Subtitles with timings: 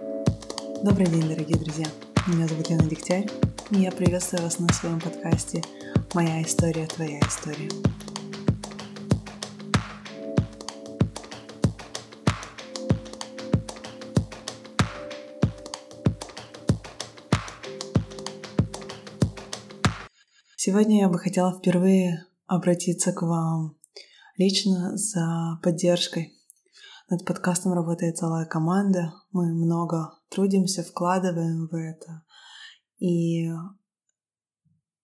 [0.00, 1.84] Добрый день, дорогие друзья!
[2.26, 3.26] Меня зовут Лена Дегтярь,
[3.70, 5.62] и я приветствую вас на своем подкасте
[6.14, 7.68] «Моя история, твоя история».
[20.56, 23.76] Сегодня я бы хотела впервые обратиться к вам
[24.38, 26.39] лично за поддержкой.
[27.10, 29.12] Над подкастом работает целая команда.
[29.32, 32.22] Мы много трудимся, вкладываем в это.
[33.00, 33.48] И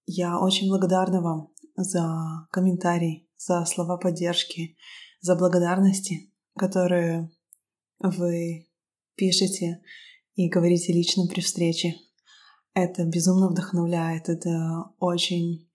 [0.07, 4.77] я очень благодарна вам за комментарии, за слова поддержки,
[5.21, 7.29] за благодарности, которые
[7.99, 8.69] вы
[9.16, 9.83] пишете
[10.37, 11.97] и говорите лично при встрече.
[12.73, 15.69] Это безумно вдохновляет, это очень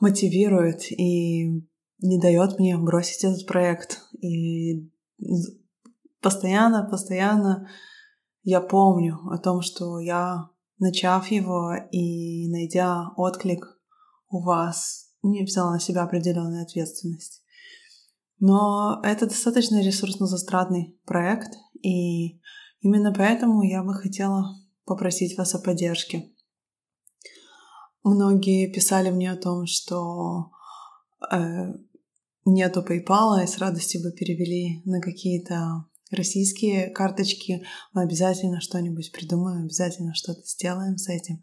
[0.00, 1.66] мотивирует и
[2.02, 4.02] не дает мне бросить этот проект.
[4.20, 4.90] И
[6.20, 7.68] постоянно, постоянно
[8.42, 13.78] я помню о том, что я, начав его и найдя отклик
[14.30, 17.42] у вас, не взяла на себя определенную ответственность.
[18.40, 22.40] Но это достаточно ресурсно-застратный проект, и
[22.80, 26.32] именно поэтому я бы хотела попросить вас о поддержке.
[28.02, 30.50] Многие писали мне о том, что
[31.30, 31.72] э,
[32.44, 37.64] нету PayPal, и с радостью бы перевели на какие-то российские карточки.
[37.92, 41.42] Мы обязательно что-нибудь придумаем, обязательно что-то сделаем с этим.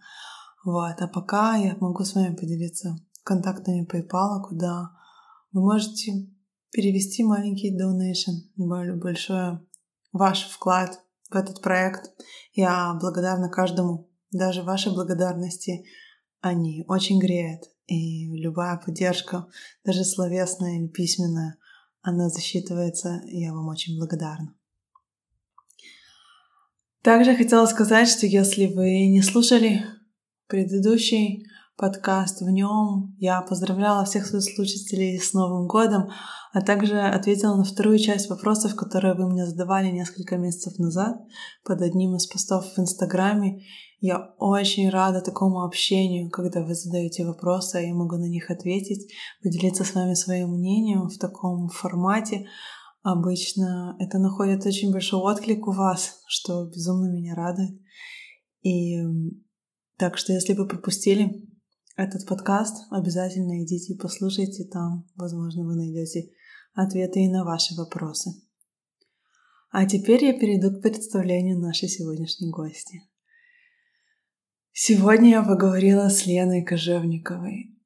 [0.64, 0.96] Вот.
[1.00, 4.92] А пока я могу с вами поделиться контактами PayPal, куда
[5.52, 6.30] вы можете
[6.72, 9.60] перевести маленький donation, большой
[10.12, 12.12] ваш вклад в этот проект.
[12.54, 14.10] Я благодарна каждому.
[14.32, 15.86] Даже ваши благодарности,
[16.42, 17.64] они очень греют.
[17.90, 19.48] И любая поддержка,
[19.84, 21.58] даже словесная или письменная,
[22.02, 24.54] она засчитывается, и я вам очень благодарна.
[27.02, 29.84] Также хотела сказать, что если вы не слушали
[30.46, 31.48] предыдущий
[31.80, 32.42] подкаст.
[32.42, 36.10] В нем я поздравляла всех своих слушателей с Новым годом,
[36.52, 41.18] а также ответила на вторую часть вопросов, которые вы мне задавали несколько месяцев назад
[41.64, 43.64] под одним из постов в Инстаграме.
[44.02, 49.12] Я очень рада такому общению, когда вы задаете вопросы, а я могу на них ответить,
[49.42, 52.48] поделиться с вами своим мнением в таком формате.
[53.04, 57.80] Обычно это находит очень большой отклик у вас, что безумно меня радует.
[58.64, 58.98] И
[59.98, 61.49] так что если вы пропустили
[62.00, 65.06] этот подкаст, обязательно идите и послушайте там.
[65.16, 66.30] Возможно, вы найдете
[66.74, 68.32] ответы и на ваши вопросы.
[69.70, 73.02] А теперь я перейду к представлению нашей сегодняшней гости.
[74.72, 77.78] Сегодня я поговорила с Леной Кожевниковой.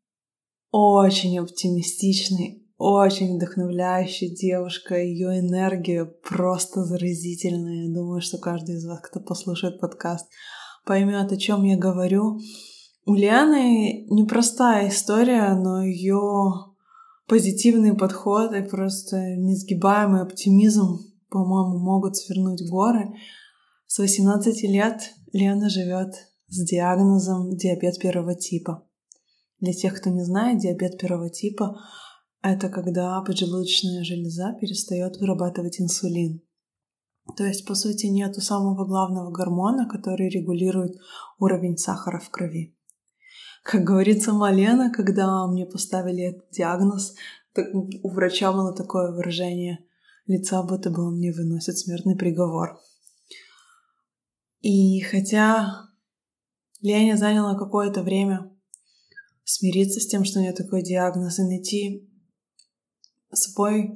[0.69, 4.95] Очень оптимистичной, очень вдохновляющей девушка.
[4.95, 7.87] Ее энергия просто заразительная.
[7.87, 10.27] Я думаю, что каждый из вас, кто послушает подкаст,
[10.85, 12.37] поймет, о чем я говорю.
[13.05, 16.73] У Лианы непростая история, но ее
[17.27, 20.99] позитивный подход и просто несгибаемый оптимизм,
[21.29, 23.13] по-моему, могут свернуть горы.
[23.87, 25.01] С 18 лет
[25.33, 26.13] Лена живет
[26.47, 28.87] с диагнозом диабет первого типа.
[29.59, 31.77] Для тех, кто не знает, диабет первого типа—
[32.41, 36.41] это когда поджелудочная железа перестает вырабатывать инсулин.
[37.35, 40.95] То есть, по сути, нету самого главного гормона, который регулирует
[41.37, 42.77] уровень сахара в крови.
[43.63, 47.15] Как говорится Малена, когда мне поставили этот диагноз,
[47.55, 49.85] у врача было такое выражение
[50.27, 52.77] лица, будто бы он мне выносит смертный приговор.
[54.59, 55.89] И хотя
[56.81, 58.51] Леня заняла какое-то время
[59.45, 62.09] смириться с тем, что у нее такой диагноз, и найти
[63.31, 63.93] свой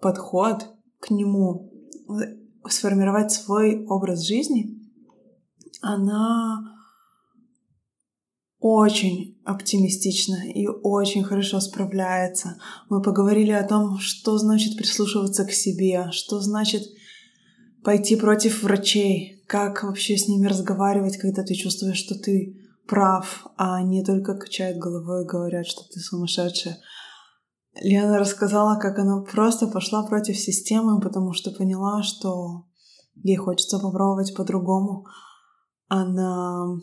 [0.00, 1.70] подход к нему,
[2.66, 4.78] сформировать свой образ жизни,
[5.80, 6.81] она
[8.62, 12.58] очень оптимистично и очень хорошо справляется.
[12.88, 16.84] Мы поговорили о том, что значит прислушиваться к себе, что значит
[17.82, 22.56] пойти против врачей, как вообще с ними разговаривать, когда ты чувствуешь, что ты
[22.86, 26.78] прав, а не только качают головой и говорят, что ты сумасшедшая.
[27.80, 32.66] Лена рассказала, как она просто пошла против системы, потому что поняла, что
[33.16, 35.06] ей хочется попробовать по-другому.
[35.88, 36.76] Она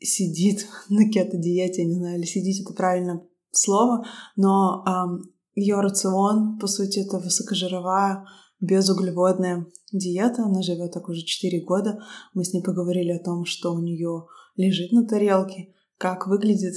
[0.00, 4.04] сидит на кето-диете, не знаю, или сидеть это правильное слово,
[4.36, 8.24] но эм, ее рацион, по сути, это высокожировая,
[8.60, 10.44] безуглеводная диета.
[10.44, 12.00] Она живет так уже 4 года.
[12.34, 16.74] Мы с ней поговорили о том, что у нее лежит на тарелке, как выглядит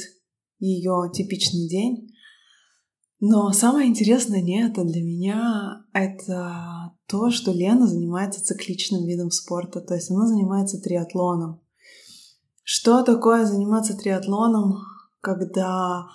[0.59, 2.11] ее типичный день.
[3.19, 9.79] Но самое интересное не это для меня, это то, что Лена занимается цикличным видом спорта,
[9.79, 11.61] то есть она занимается триатлоном.
[12.73, 14.77] Что такое заниматься триатлоном,
[15.19, 16.05] когда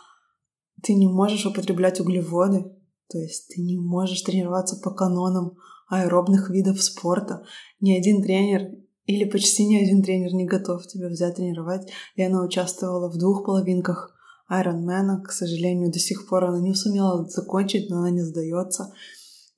[0.82, 2.64] ты не можешь употреблять углеводы,
[3.10, 5.58] то есть ты не можешь тренироваться по канонам
[5.90, 7.44] аэробных видов спорта.
[7.80, 8.70] Ни один тренер
[9.04, 11.90] или почти ни один тренер не готов тебя взять тренировать.
[12.16, 14.16] Лена участвовала в двух половинках
[14.50, 15.20] Ironman.
[15.24, 18.94] К сожалению, до сих пор она не сумела закончить, но она не сдается.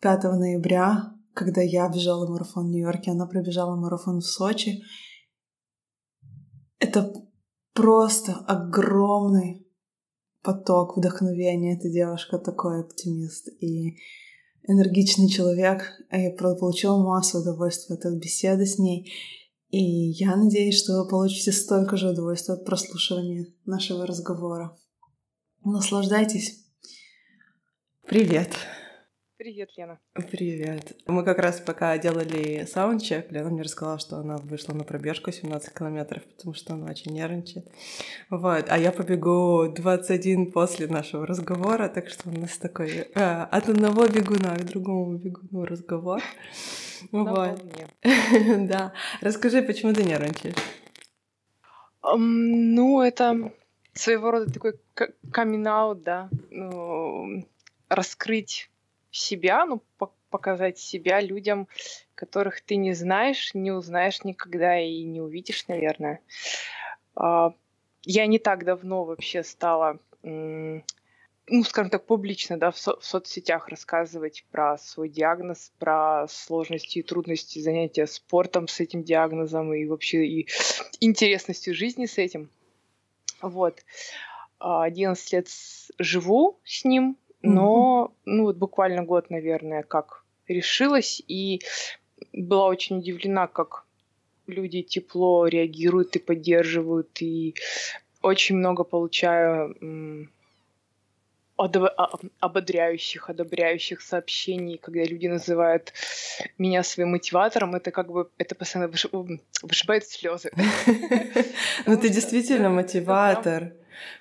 [0.01, 4.83] 5 ноября, когда я бежала марафон в Нью-Йорке, она пробежала марафон в Сочи.
[6.79, 7.13] Это
[7.73, 9.67] просто огромный
[10.43, 11.77] поток вдохновения.
[11.77, 13.99] Эта девушка такой оптимист и
[14.67, 15.93] энергичный человек.
[16.11, 19.13] Я получила массу удовольствия от беседы с ней.
[19.71, 24.77] И я надеюсь, что вы получите столько же удовольствия от прослушивания нашего разговора.
[25.65, 26.65] Наслаждайтесь.
[28.07, 28.55] Привет.
[29.39, 30.01] Привет, Лена.
[30.15, 30.97] Привет.
[31.07, 35.73] Мы как раз пока делали саундчек, Лена мне рассказала, что она вышла на пробежку 17
[35.73, 37.65] километров, потому что она очень нервничает.
[38.31, 38.65] Вот.
[38.69, 44.09] А я побегу 21 после нашего разговора, так что у нас такой а, от одного
[44.09, 46.21] бегуна к другому бегуну разговор.
[47.13, 47.63] Вот.
[48.59, 48.93] Да.
[49.21, 50.57] Расскажи, почему ты нервничаешь?
[52.03, 53.53] Ну, это
[53.93, 54.81] своего рода такой
[55.31, 55.63] камин
[56.03, 57.47] да, ну,
[57.89, 58.69] раскрыть
[59.11, 59.83] себя, ну,
[60.31, 61.69] показать себя людям,
[62.15, 66.21] которых ты не знаешь, не узнаешь никогда и не увидишь, наверное.
[67.15, 67.55] А,
[68.03, 70.83] я не так давно вообще стала, ну,
[71.65, 77.03] скажем так, публично, да, в, со- в соцсетях рассказывать про свой диагноз, про сложности и
[77.03, 80.49] трудности занятия спортом с этим диагнозом и вообще и
[81.01, 82.51] интересностью жизни с этим.
[83.41, 83.83] Вот.
[84.59, 85.49] 11 лет
[85.99, 91.61] живу с ним, но, ну, вот буквально год, наверное, как решилась, и
[92.33, 93.85] была очень удивлена, как
[94.47, 97.55] люди тепло реагируют и поддерживают, и
[98.23, 99.77] очень много получаю
[101.59, 105.93] а, ободряющих, одобряющих сообщений, когда люди называют
[106.57, 108.93] меня своим мотиватором, это как бы, это постоянно
[109.63, 110.51] вышибает слезы.
[111.87, 113.73] Ну ты действительно мотиватор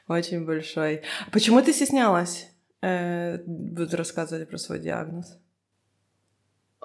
[0.07, 1.01] очень большой.
[1.31, 2.47] Почему ты стеснялась?
[2.81, 5.37] Э, будут рассказывать про свой диагноз?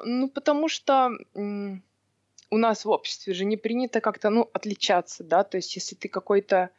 [0.04, 5.56] Ну, потому что у нас в обществе же не принято как-то, ну, отличаться, да, то
[5.56, 6.70] есть если ты какой-то,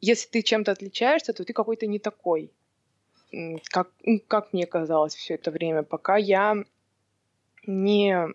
[0.00, 2.50] если ты чем-то отличаешься, то ты какой-то не такой,
[3.70, 3.90] как,
[4.28, 6.64] как мне казалось все это время, пока я
[7.66, 8.28] не,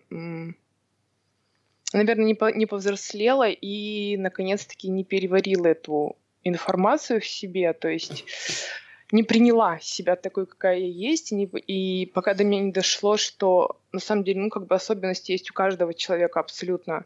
[1.92, 8.24] наверное, не, по, не повзрослела и, наконец-таки, не переварила эту информацию в себе, то есть
[9.12, 13.16] не приняла себя такой, какая я есть, и, не, и пока до меня не дошло,
[13.16, 17.04] что на самом деле, ну, как бы особенности есть у каждого человека абсолютно.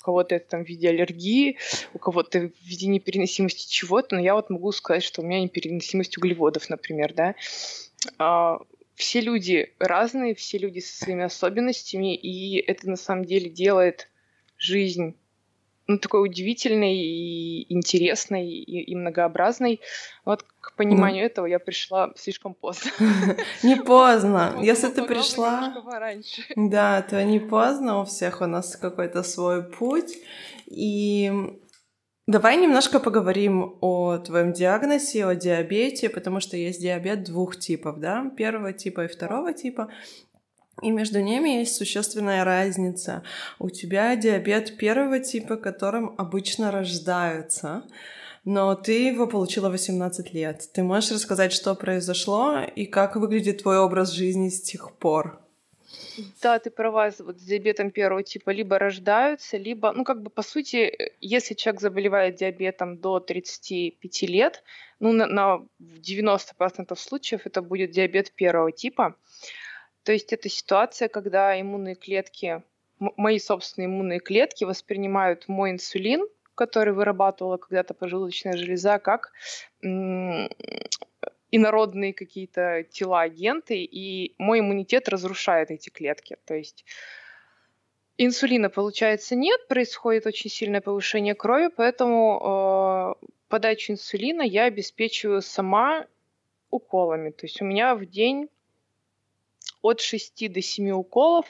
[0.00, 1.58] У кого-то это там в виде аллергии,
[1.92, 6.16] у кого-то в виде непереносимости чего-то, но я вот могу сказать, что у меня непереносимость
[6.16, 7.34] углеводов, например, да.
[8.18, 8.58] А,
[8.94, 14.08] все люди разные, все люди со своими особенностями, и это на самом деле делает
[14.56, 15.14] жизнь
[15.88, 19.80] ну, такой удивительной и интересной и, и многообразной.
[20.24, 21.26] Вот к пониманию ну.
[21.26, 22.90] этого я пришла слишком поздно.
[23.62, 24.58] Не поздно.
[24.60, 25.74] Если ты пришла...
[26.56, 28.02] Да, то не поздно.
[28.02, 30.14] У всех у нас какой-то свой путь.
[30.66, 31.32] И
[32.28, 38.30] Давай немножко поговорим о твоем диагнозе, о диабете, потому что есть диабет двух типов, да,
[38.36, 39.88] первого типа и второго типа.
[40.82, 43.22] И между ними есть существенная разница.
[43.58, 47.82] У тебя диабет первого типа, которым обычно рождаются,
[48.44, 50.68] но ты его получила 18 лет.
[50.72, 55.40] Ты можешь рассказать, что произошло и как выглядит твой образ жизни с тех пор?
[56.42, 60.42] Да, ты права, вот с диабетом первого типа либо рождаются, либо, ну, как бы, по
[60.42, 64.62] сути, если человек заболевает диабетом до 35 лет,
[65.00, 69.14] ну, на, на 90% случаев это будет диабет первого типа.
[70.08, 72.62] То есть это ситуация, когда иммунные клетки,
[72.98, 79.32] мои собственные иммунные клетки воспринимают мой инсулин, который вырабатывала когда-то поджелудочная железа, как
[81.50, 86.38] инородные какие-то тела, агенты, и мой иммунитет разрушает эти клетки.
[86.46, 86.86] То есть
[88.16, 96.06] инсулина, получается, нет, происходит очень сильное повышение крови, поэтому э, подачу инсулина я обеспечиваю сама
[96.70, 97.28] уколами.
[97.28, 98.48] То есть у меня в день
[99.82, 101.46] от 6 до 7 уколов.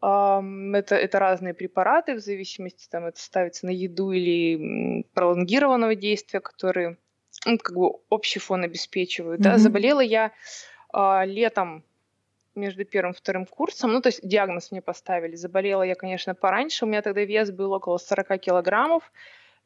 [0.00, 6.98] Это, это разные препараты, в зависимости, там, это ставится на еду или пролонгированного действия, которые
[7.46, 9.40] ну, как бы общий фон обеспечивают.
[9.40, 9.44] Mm-hmm.
[9.44, 9.58] Да.
[9.58, 10.32] Заболела я
[10.92, 11.84] а, летом
[12.54, 13.92] между первым и вторым курсом.
[13.92, 15.34] Ну, то есть диагноз мне поставили.
[15.36, 16.84] Заболела я, конечно, пораньше.
[16.84, 19.10] У меня тогда вес был около 40 килограммов.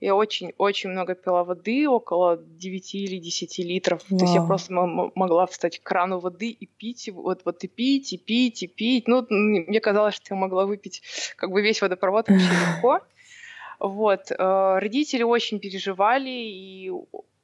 [0.00, 4.04] Я очень-очень много пила воды, около 9 или 10 литров.
[4.08, 4.18] Вау.
[4.18, 8.12] То есть я просто могла встать к крану воды и пить, вот, вот и пить,
[8.12, 9.08] и пить, и пить.
[9.08, 11.02] Ну, мне казалось, что я могла выпить
[11.36, 12.38] как бы весь водопровод очень
[12.76, 13.00] легко.
[13.80, 14.30] Вот.
[14.30, 16.92] Э, родители очень переживали и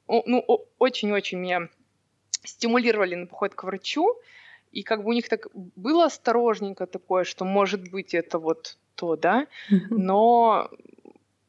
[0.07, 0.45] ну,
[0.77, 1.69] очень-очень меня
[2.43, 4.15] стимулировали на поход к врачу.
[4.71, 9.15] И как бы у них так было осторожненько такое, что может быть это вот то,
[9.15, 9.47] да,
[9.89, 10.69] но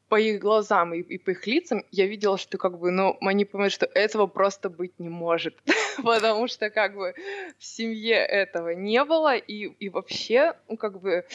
[0.09, 3.45] по их глазам и, и по их лицам я видела, что как бы, ну, они
[3.45, 5.55] понимают, что этого просто быть не может,
[6.03, 7.13] потому что как бы
[7.57, 11.25] в семье этого не было, и, и вообще, ну, как бы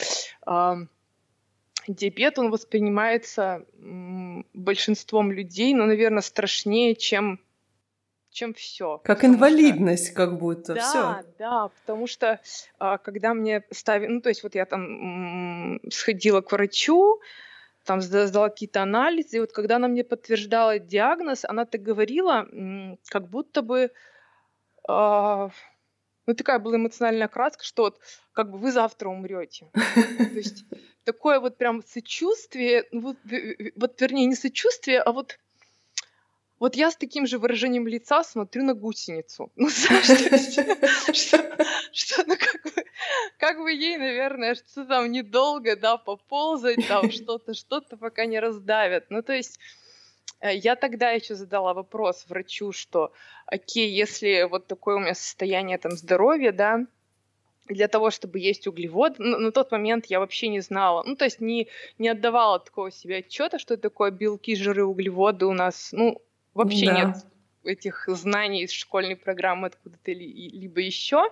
[0.47, 0.75] э,
[1.87, 7.39] диабет, он воспринимается м, большинством людей, ну, наверное, страшнее, чем
[8.31, 8.99] чем все.
[9.03, 10.15] Как инвалидность, что...
[10.15, 10.73] как будто.
[10.73, 11.33] Да, всё.
[11.37, 12.41] да, потому что
[12.79, 17.21] а, когда мне ставили, ну то есть вот я там сходила к врачу,
[17.83, 22.47] там сдала какие-то анализы, и вот когда она мне подтверждала диагноз, она так говорила,
[23.09, 23.91] как будто бы,
[24.89, 25.49] э,
[26.25, 27.99] ну такая была эмоциональная краска, что вот
[28.31, 29.69] как бы вы завтра умрете.
[29.73, 30.65] То есть
[31.03, 33.17] такое вот прям сочувствие, ну вот,
[33.75, 35.39] вот вернее не сочувствие, а вот
[36.59, 39.51] вот я с таким же выражением лица смотрю на гусеницу.
[39.57, 40.05] Ну, знаешь,
[41.13, 41.37] что,
[41.91, 42.82] что, ну, как бы,
[43.37, 49.05] как бы ей, наверное, что там недолго, да, поползать, там что-то, что-то, пока не раздавят.
[49.09, 49.59] Ну, то есть
[50.39, 53.11] э, я тогда еще задала вопрос врачу, что,
[53.45, 56.85] окей, если вот такое у меня состояние там здоровья, да,
[57.67, 59.23] для того, чтобы есть углеводы.
[59.23, 62.91] На, на тот момент я вообще не знала, ну, то есть не, не отдавала такого
[62.91, 66.21] себе отчета, что такое белки, жиры, углеводы у нас, ну,
[66.53, 66.93] Вообще да.
[66.93, 67.15] нет
[67.63, 71.31] этих знаний из школьной программы откуда-то либо еще.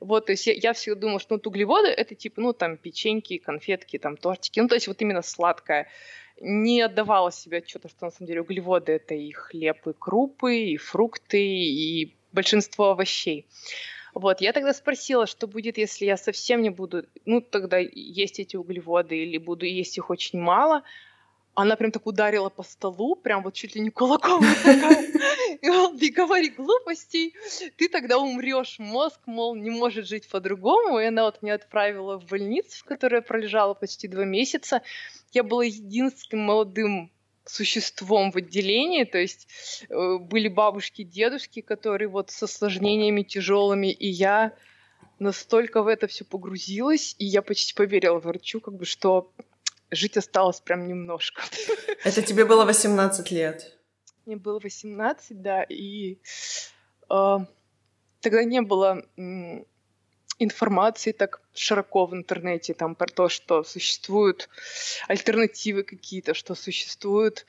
[0.00, 2.76] Вот, то есть я, я всегда думала, что ну, вот углеводы это типа, ну, там,
[2.76, 5.88] печеньки, конфетки, там, тортики, ну, то есть вот именно сладкое.
[6.40, 10.76] Не отдавала себе отчета, что на самом деле углеводы это и хлеб, и крупы, и
[10.76, 13.46] фрукты, и большинство овощей.
[14.14, 18.56] Вот, я тогда спросила, что будет, если я совсем не буду, ну, тогда есть эти
[18.56, 20.82] углеводы, или буду есть их очень мало
[21.60, 24.44] она прям так ударила по столу, прям вот чуть ли не кулаком.
[25.60, 27.34] И говори глупостей,
[27.76, 28.78] ты тогда умрешь.
[28.78, 31.00] Мозг, мол, не может жить по-другому.
[31.00, 34.82] И она вот меня отправила в больницу, в которой я пролежала почти два месяца.
[35.32, 37.10] Я была единственным молодым
[37.44, 39.48] существом в отделении, то есть
[39.88, 44.52] э, были бабушки, дедушки, которые вот с осложнениями тяжелыми, и я
[45.18, 49.32] настолько в это все погрузилась, и я почти поверила врачу, как бы, что
[49.90, 51.42] жить осталось прям немножко.
[52.04, 53.78] Это тебе было 18 лет?
[54.26, 56.18] Мне было 18, да, и
[57.10, 57.38] э,
[58.20, 59.02] тогда не было
[60.38, 64.48] информации так широко в интернете там про то, что существуют
[65.08, 67.46] альтернативы какие-то, что существуют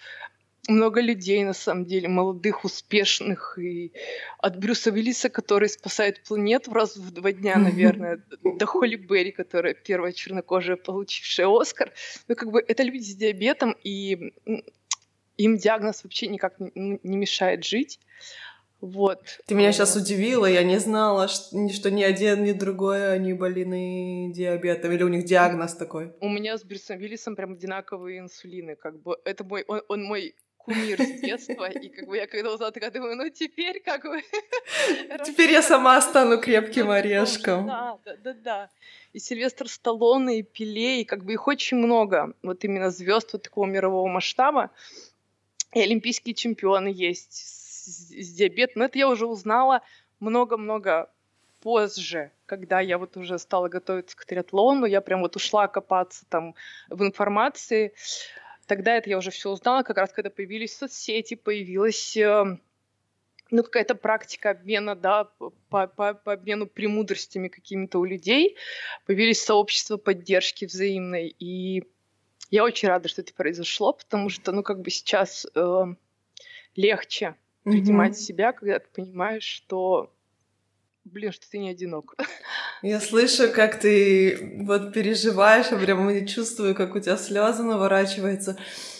[0.69, 3.91] много людей, на самом деле, молодых, успешных, и
[4.37, 9.73] от Брюса Виллиса, который спасает планету раз в два дня, наверное, до Холли Берри, которая
[9.73, 11.91] первая чернокожая, получившая Оскар.
[12.27, 14.33] Ну, как бы это люди с диабетом, и
[15.37, 17.99] им диагноз вообще никак не, не мешает жить.
[18.81, 19.41] Вот.
[19.45, 24.31] Ты меня сейчас удивила, я не знала, что, что ни один, ни другой они больны
[24.33, 26.13] диабетом, или у них диагноз такой.
[26.21, 30.33] У меня с Брюсом Виллисом прям одинаковые инсулины, как бы это мой, он, он мой
[30.69, 34.21] кумир с детства, и как бы я когда узнала, такая думаю, ну теперь как бы...
[35.25, 37.67] Теперь я сама стану крепким орешком.
[37.67, 38.69] Да, да, да, да.
[39.13, 43.43] И Сильвестр Сталлоне, и Пеле, и как бы их очень много, вот именно звезд вот
[43.43, 44.69] такого мирового масштаба.
[45.73, 48.79] И олимпийские чемпионы есть с, с диабетом.
[48.79, 49.81] Но это я уже узнала
[50.19, 51.09] много-много
[51.61, 56.55] позже, когда я вот уже стала готовиться к триатлону, я прям вот ушла копаться там
[56.89, 57.93] в информации.
[58.69, 62.43] Тогда это я уже все узнала, как раз когда появились соцсети, появилась э,
[63.49, 68.57] ну, какая-то практика обмена, да, по, по, по обмену премудростями какими-то у людей,
[69.07, 71.83] появились сообщества поддержки взаимной, и
[72.51, 75.83] я очень рада, что это произошло, потому что, ну, как бы сейчас э,
[76.75, 78.21] легче принимать mm-hmm.
[78.21, 80.13] себя, когда ты понимаешь, что
[81.11, 82.15] блин, что ты не одинок.
[82.81, 88.57] Я слышу, как ты вот переживаешь, я прям чувствую, как у тебя слезы наворачиваются.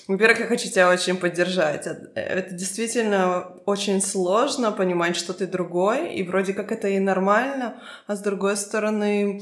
[0.08, 1.88] Во-первых, я хочу тебя очень поддержать.
[2.16, 8.16] Это действительно очень сложно понимать, что ты другой, и вроде как это и нормально, а
[8.16, 9.42] с другой стороны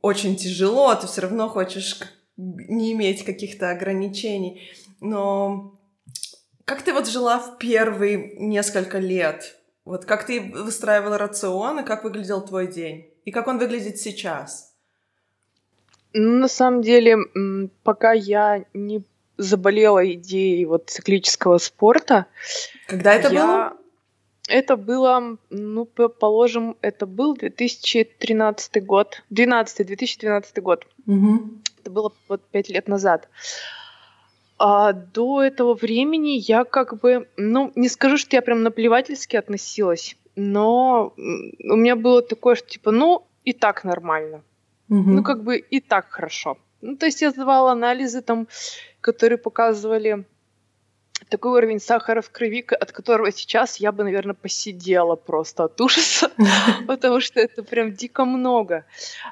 [0.00, 1.98] очень тяжело, ты все равно хочешь
[2.36, 4.70] не иметь каких-то ограничений.
[5.00, 5.78] Но
[6.64, 9.56] как ты вот жила в первые несколько лет?
[9.84, 13.10] Вот как ты выстраивала рацион и как выглядел твой день?
[13.24, 14.74] И как он выглядит сейчас?
[16.12, 17.18] Ну, на самом деле,
[17.82, 19.02] пока я не
[19.36, 22.26] заболела идеей вот циклического спорта.
[22.86, 23.46] Когда это я...
[23.46, 23.76] было?
[24.46, 30.86] Это было, ну, положим, это был 2013 год, 12 2012 год.
[31.06, 31.50] Угу.
[31.80, 33.28] Это было вот пять лет назад.
[34.66, 40.16] А до этого времени я как бы, ну, не скажу, что я прям наплевательски относилась,
[40.36, 44.40] но у меня было такое, что типа, ну, и так нормально.
[44.88, 45.10] Угу.
[45.10, 46.56] Ну, как бы и так хорошо.
[46.80, 48.48] Ну, то есть я сдавала анализы там,
[49.02, 50.24] которые показывали
[51.28, 56.30] такой уровень сахара в крови, от которого сейчас я бы, наверное, посидела просто от ужаса,
[56.86, 58.86] потому что это прям дико много.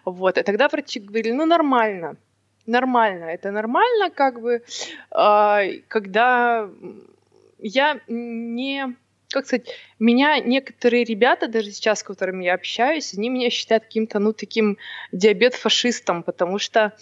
[0.04, 0.36] Вот.
[0.36, 2.16] И тогда врачи говорили, ну, нормально,
[2.66, 4.62] нормально, это нормально, как бы,
[5.10, 6.68] а, когда
[7.58, 8.96] я не
[9.32, 9.66] как сказать,
[9.98, 14.76] меня некоторые ребята, даже сейчас, с которыми я общаюсь, они меня считают каким-то, ну, таким
[15.10, 16.92] диабет-фашистом, потому что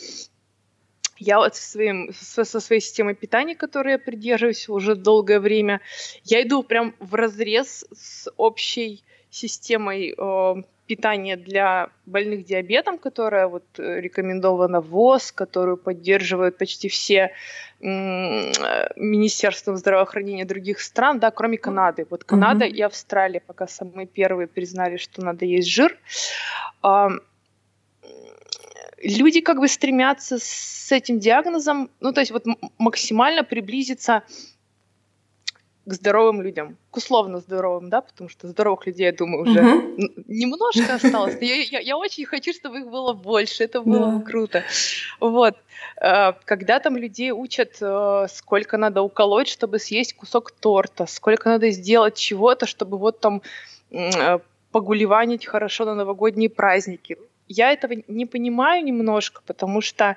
[1.19, 5.81] я вот со, своим, со, со своей системой питания, которой я придерживаюсь уже долгое время,
[6.25, 10.55] я иду прям в разрез с общей системой э,
[10.91, 17.31] питания для больных диабетом, которая вот э, рекомендована ВОЗ, которую поддерживают почти все
[17.81, 22.07] министерства здравоохранения других стран, да, кроме Канады.
[22.11, 22.79] Вот Канада mm-hmm.
[22.79, 25.97] и Австралия пока самые первые признали, что надо есть жир.
[29.03, 32.45] Люди как бы стремятся с этим диагнозом, ну то есть вот
[32.79, 34.23] максимально приблизиться
[35.91, 40.25] к здоровым людям, к условно здоровым, да, потому что здоровых людей, я думаю, уже uh-huh.
[40.29, 41.37] немножко осталось.
[41.41, 44.63] Я, я, я очень хочу, чтобы их было больше, это было бы круто.
[45.19, 45.57] Вот.
[46.01, 51.71] Э, когда там людей учат, э, сколько надо уколоть, чтобы съесть кусок торта, сколько надо
[51.71, 53.43] сделать чего-то, чтобы вот там
[53.91, 54.39] э,
[54.71, 57.17] погулеванить хорошо на новогодние праздники.
[57.49, 60.17] Я этого не понимаю немножко, потому что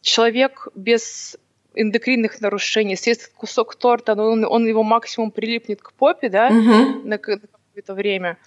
[0.00, 1.36] человек без
[1.74, 6.94] эндокринных нарушений, съест кусок торта, но он, он его максимум прилипнет к попе, да, на,
[7.04, 8.38] на какое-то время.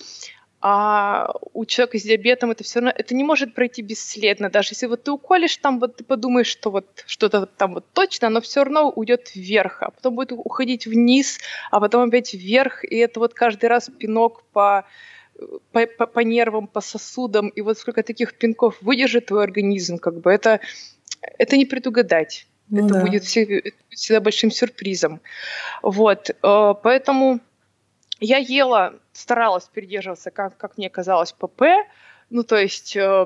[0.66, 4.50] А у человека с диабетом это все равно, это не может пройти бесследно.
[4.50, 8.28] Даже если вот ты уколешь там, вот ты подумаешь, что вот что-то там вот точно,
[8.28, 12.96] оно все равно уйдет вверх, а потом будет уходить вниз, а потом опять вверх, и
[12.96, 14.86] это вот каждый раз пинок по
[15.72, 20.22] по, по, по нервам, по сосудам, и вот сколько таких пинков выдержит твой организм, как
[20.22, 20.62] бы это,
[21.38, 22.48] это не предугадать.
[22.70, 23.02] Ну, это да.
[23.02, 25.22] будет всегда большим сюрпризом.
[25.82, 27.40] Вот, э, поэтому
[28.20, 31.64] я ела, старалась придерживаться, как, как мне казалось, ПП.
[32.30, 33.26] Ну, то есть э,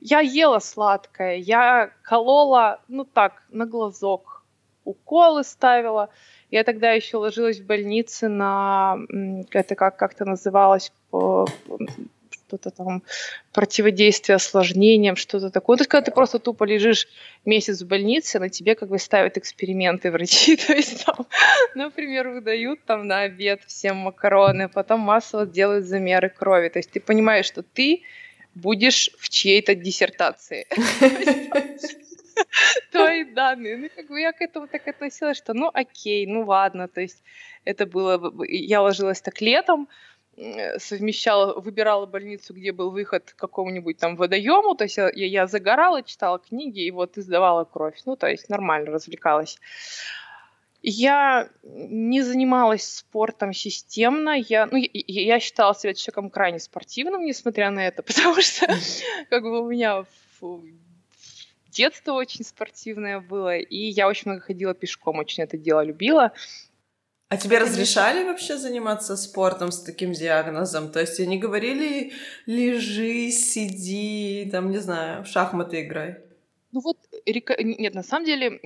[0.00, 4.44] я ела сладкое, я колола, ну так, на глазок,
[4.84, 6.10] уколы ставила.
[6.50, 8.98] Я тогда еще ложилась в больнице на,
[9.50, 10.92] это как, как-то называлось,
[12.46, 13.02] что-то там,
[13.52, 15.76] противодействие осложнениям, что-то такое.
[15.76, 17.08] То есть, когда ты просто тупо лежишь
[17.44, 20.56] месяц в больнице, на тебе как бы ставят эксперименты врачи.
[20.66, 21.26] То есть, там,
[21.74, 26.68] например, выдают там на обед всем макароны, потом массово делают замеры крови.
[26.68, 28.02] То есть, ты понимаешь, что ты
[28.54, 30.66] будешь в чьей-то диссертации.
[32.90, 33.76] Твои данные.
[33.76, 36.88] Ну, как бы я к этому так относилась, что ну окей, ну ладно.
[36.88, 37.22] То есть
[37.64, 38.32] это было...
[38.46, 39.88] Я ложилась так летом,
[40.78, 46.02] совмещала, выбирала больницу, где был выход к какому-нибудь там водоему, то есть я, я загорала,
[46.02, 49.58] читала книги и вот издавала кровь, ну то есть нормально развлекалась.
[50.82, 57.70] Я не занималась спортом системно, я, ну, я, я считала себя человеком крайне спортивным, несмотря
[57.70, 58.66] на это, потому что
[59.30, 60.04] как бы у меня
[61.70, 66.32] детство очень спортивное было, и я очень много ходила пешком, очень это дело любила.
[67.34, 70.92] А тебе разрешали вообще заниматься спортом с таким диагнозом?
[70.92, 72.12] То есть они говорили,
[72.46, 76.18] лежи, сиди, там, не знаю, в шахматы играй?
[76.70, 78.60] Ну вот, нет, на самом деле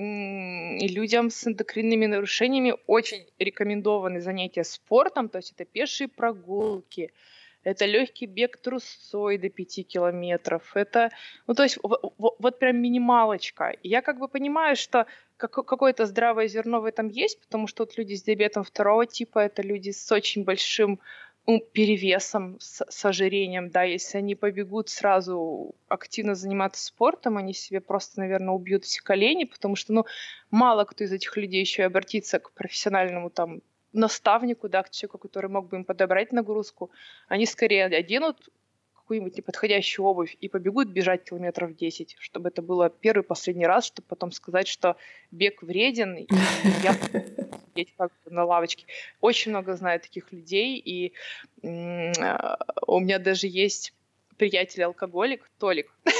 [0.87, 7.11] людям с эндокринными нарушениями очень рекомендованы занятия спортом, то есть это пешие прогулки,
[7.63, 11.11] это легкий бег трусцой до 5 километров, это,
[11.47, 13.75] ну то есть вот, вот прям минималочка.
[13.83, 15.05] я как бы понимаю, что
[15.37, 19.61] какое-то здравое зерно в этом есть, потому что вот люди с диабетом второго типа это
[19.61, 20.99] люди с очень большим
[21.49, 27.81] ну, перевесом, с, с ожирением, да, если они побегут сразу активно заниматься спортом, они себе
[27.81, 30.05] просто, наверное, убьют все колени, потому что, ну,
[30.51, 33.61] мало кто из этих людей еще и обратится к профессиональному там
[33.93, 36.91] наставнику, да, к человеку, который мог бы им подобрать нагрузку.
[37.27, 38.49] Они скорее оденут
[39.09, 44.07] какую-нибудь неподходящую обувь и побегут бежать километров 10, чтобы это было первый последний раз, чтобы
[44.07, 44.97] потом сказать, что
[45.31, 46.27] бег вреден, и
[46.83, 46.93] я
[47.73, 48.85] сидеть как на лавочке.
[49.19, 51.13] Очень много знаю таких людей, и
[51.63, 53.93] а, у меня даже есть
[54.37, 55.91] приятель-алкоголик, Толик.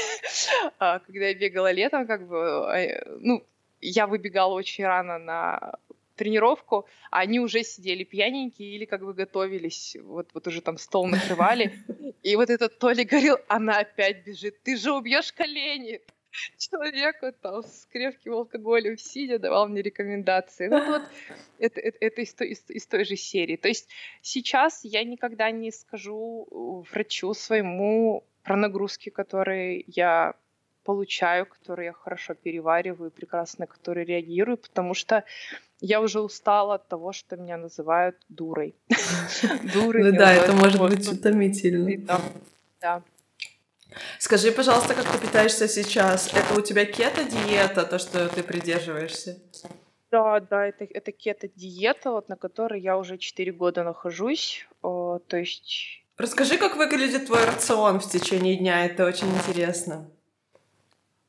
[0.80, 3.44] А, когда я бегала летом, как бы, а, ну,
[3.82, 5.74] я выбегала очень рано на
[6.20, 11.08] тренировку, а они уже сидели пьяненькие или как бы готовились, вот, вот уже там стол
[11.08, 11.72] накрывали.
[12.24, 16.02] И вот этот Толи говорил, она опять бежит, ты же убьешь колени.
[16.58, 20.68] Человеку там с крепким алкоголем сидя давал мне рекомендации.
[20.68, 21.02] Ну вот
[21.60, 23.56] это, это, это из, из, из той же серии.
[23.56, 23.88] То есть
[24.22, 30.36] сейчас я никогда не скажу врачу своему про нагрузки, которые я
[30.90, 35.24] получаю, которые я хорошо перевариваю, прекрасно, которые реагирую, потому что
[35.82, 38.74] я уже устала от того, что меня называют дурой.
[39.74, 40.04] Дурой.
[40.04, 42.20] Ну да, это может быть утомительно.
[42.82, 43.04] Да.
[44.18, 46.34] Скажи, пожалуйста, как ты питаешься сейчас?
[46.34, 49.38] Это у тебя кето-диета, то, что ты придерживаешься?
[50.12, 54.68] Да, да, это, это кето-диета, вот, на которой я уже 4 года нахожусь.
[54.82, 56.04] О, то есть...
[56.18, 60.10] Расскажи, как выглядит твой рацион в течение дня, это очень интересно.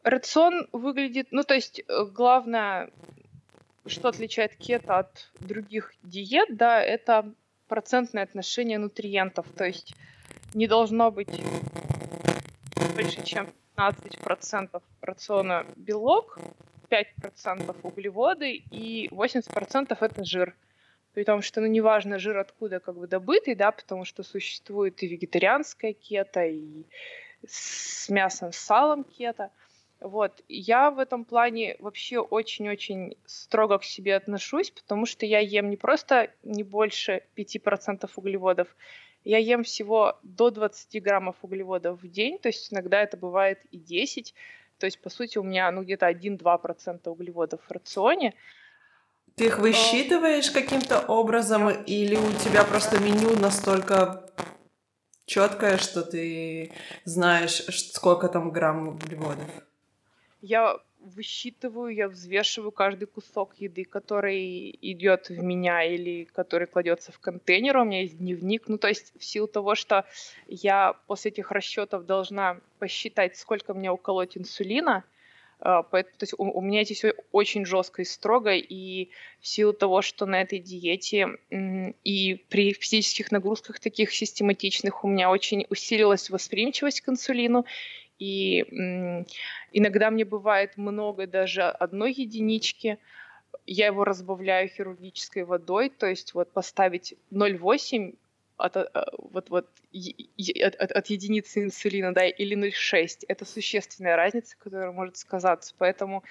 [0.02, 2.90] Рацион выглядит, ну, то есть, э, главное,
[3.86, 7.32] что отличает кето от других диет, да, это
[7.68, 9.46] процентное отношение нутриентов.
[9.56, 9.94] То есть
[10.54, 11.40] не должно быть
[12.94, 16.38] больше, чем 15% рациона белок,
[16.90, 20.54] 5% углеводы и 80% это жир.
[21.12, 25.08] При том, что, ну, неважно, жир откуда как бы добытый, да, потому что существует и
[25.08, 26.84] вегетарианская кето, и
[27.46, 29.50] с мясом, с салом кето.
[30.00, 30.40] Вот.
[30.48, 35.76] Я в этом плане вообще очень-очень строго к себе отношусь, потому что я ем не
[35.76, 38.68] просто не больше 5% углеводов,
[39.24, 43.76] я ем всего до 20 граммов углеводов в день, то есть иногда это бывает и
[43.76, 44.34] 10.
[44.78, 48.34] То есть, по сути, у меня ну, где-то 1-2% углеводов в рационе.
[49.36, 54.32] Ты их высчитываешь каким-то образом, или у тебя просто меню настолько
[55.26, 56.72] четкое, что ты
[57.04, 59.50] знаешь, сколько там грамм углеводов?
[60.42, 67.18] Я высчитываю, я взвешиваю каждый кусок еды, который идет в меня или который кладется в
[67.18, 67.78] контейнер.
[67.78, 68.68] У меня есть дневник.
[68.68, 70.04] Ну, то есть в силу того, что
[70.46, 75.04] я после этих расчетов должна посчитать, сколько мне уколоть инсулина,
[75.62, 79.72] а, Поэтому, то есть у, у меня здесь очень жестко и строго, и в силу
[79.72, 86.30] того, что на этой диете и при физических нагрузках таких систематичных у меня очень усилилась
[86.30, 87.66] восприимчивость к инсулину,
[88.20, 88.60] и
[89.72, 92.98] иногда мне бывает много даже одной единички.
[93.66, 98.14] Я его разбавляю хирургической водой, то есть вот поставить 0,8
[98.60, 98.86] от, э,
[99.18, 99.68] вот, вот,
[100.62, 103.24] от, от, от единицы инсулина, да, или 0,6.
[103.28, 105.74] Это существенная разница, которая может сказаться.
[105.78, 106.22] Поэтому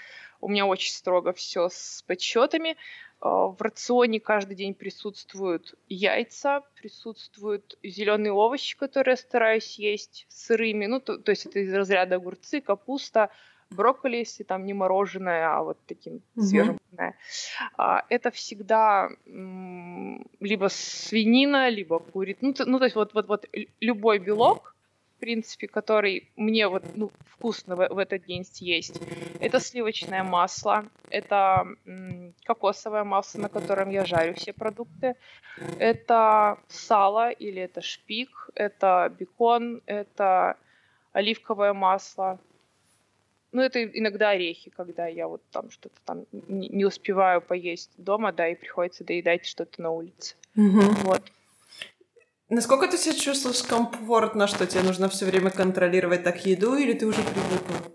[0.42, 2.78] у меня очень строго все с подсчетами.
[3.22, 10.86] А, в рационе каждый день присутствуют яйца, присутствуют зеленые овощи, которые я стараюсь есть сырыми.
[10.86, 13.30] Ну, то, то есть это из разряда огурцы, капуста,
[13.72, 16.42] брокколи, если там не мороженое, а вот таким mm-hmm.
[16.42, 16.80] свежим.
[17.78, 22.40] А, это всегда либо свинина, либо курица.
[22.42, 23.46] Ну, то, ну, то есть вот, вот, вот
[23.80, 24.76] любой белок,
[25.18, 29.02] в принципе, который мне вот ну, вкусно в, в этот день съесть.
[29.40, 35.16] Это сливочное масло, это м, кокосовое масло, на котором я жарю все продукты.
[35.78, 40.56] Это сало или это шпик, это бекон, это
[41.12, 42.40] оливковое масло.
[43.52, 48.48] Ну, это иногда орехи, когда я вот там что-то там не, успеваю поесть дома, да,
[48.48, 50.36] и приходится доедать что-то на улице.
[50.56, 50.82] Угу.
[51.04, 51.24] Вот.
[52.50, 57.06] Насколько ты себя чувствуешь комфортно, что тебе нужно все время контролировать так еду, или ты
[57.06, 57.92] уже привыкла?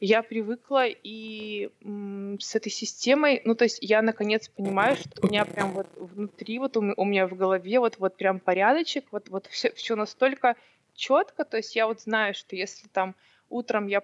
[0.00, 5.26] Я привыкла и м, с этой системой, ну то есть я наконец понимаю, что у
[5.26, 9.28] меня прям вот внутри, вот у, у меня в голове вот вот прям порядочек, вот
[9.28, 10.56] вот все все настолько
[10.94, 13.14] четко, то есть я вот знаю, что если там
[13.50, 14.00] утром я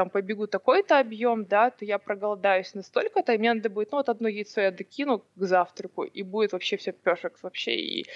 [0.00, 4.08] там побегу такой-то объем, да, то я проголодаюсь настолько-то, и мне надо будет, ну вот
[4.08, 8.06] одно яйцо я докину к завтраку, и будет вообще все перфект вообще, и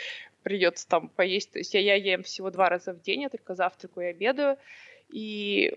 [0.43, 1.53] придется там поесть.
[1.53, 4.57] То есть я, я ем всего два раза в день, я только завтракаю и обедаю.
[5.11, 5.77] И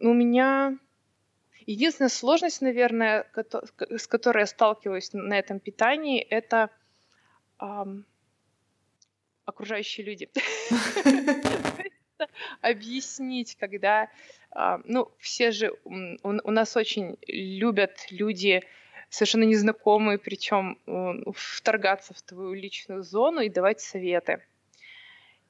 [0.00, 0.76] у меня
[1.64, 3.24] единственная сложность, наверное,
[3.96, 6.70] с которой я сталкиваюсь на этом питании, это
[7.60, 8.04] эм,
[9.44, 10.28] окружающие люди.
[12.60, 14.08] Объяснить, когда,
[14.84, 18.62] ну, все же, у нас очень любят люди
[19.10, 20.78] совершенно незнакомые, причем
[21.34, 24.42] вторгаться в твою личную зону и давать советы.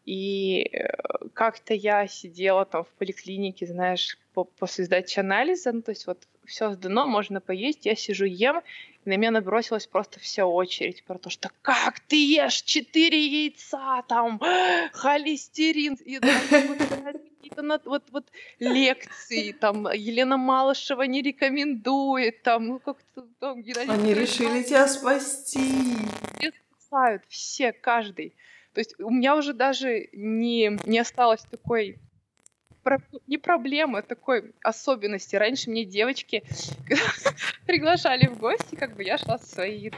[0.04, 0.88] И э,
[1.34, 6.28] как-то я сидела там в поликлинике, знаешь, по после сдачи анализа, ну, то есть вот
[6.46, 8.62] все сдано, можно поесть, я сижу ем,
[9.04, 14.02] и на меня набросилась просто вся очередь про то, что как ты ешь четыре яйца,
[14.09, 14.40] там,
[14.92, 18.26] холестерин, и какие-то вот, вот
[18.59, 25.96] лекции, там, Елена Малышева не рекомендует, там, ну, как-то там, Они решили тебя спасти.
[26.78, 28.35] Спасают все, каждый.
[28.72, 31.98] То есть у меня уже даже не, не осталось такой
[33.27, 35.37] не проблемы, а такой особенности.
[35.37, 36.44] Раньше мне девочки
[37.66, 39.92] приглашали в гости, как бы я шла со своей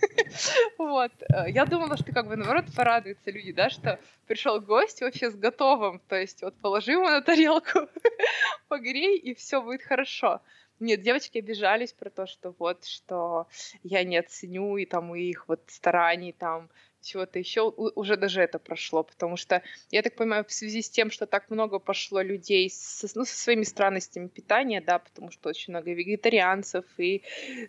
[0.78, 1.12] Вот.
[1.32, 5.34] Э, я думала, что как бы наоборот порадуются люди, да, что пришел гость вообще с
[5.34, 6.00] готовым.
[6.08, 7.88] То есть вот положи ему на тарелку,
[8.68, 10.40] погрей, и все будет хорошо.
[10.80, 13.48] Нет, девочки обижались про то, что вот, что
[13.82, 16.70] я не оценю и там их вот стараний там
[17.08, 21.10] чего-то еще, уже даже это прошло, потому что, я так понимаю, в связи с тем,
[21.10, 25.72] что так много пошло людей со, ну, со своими странностями питания, да, потому что очень
[25.72, 27.22] много вегетарианцев и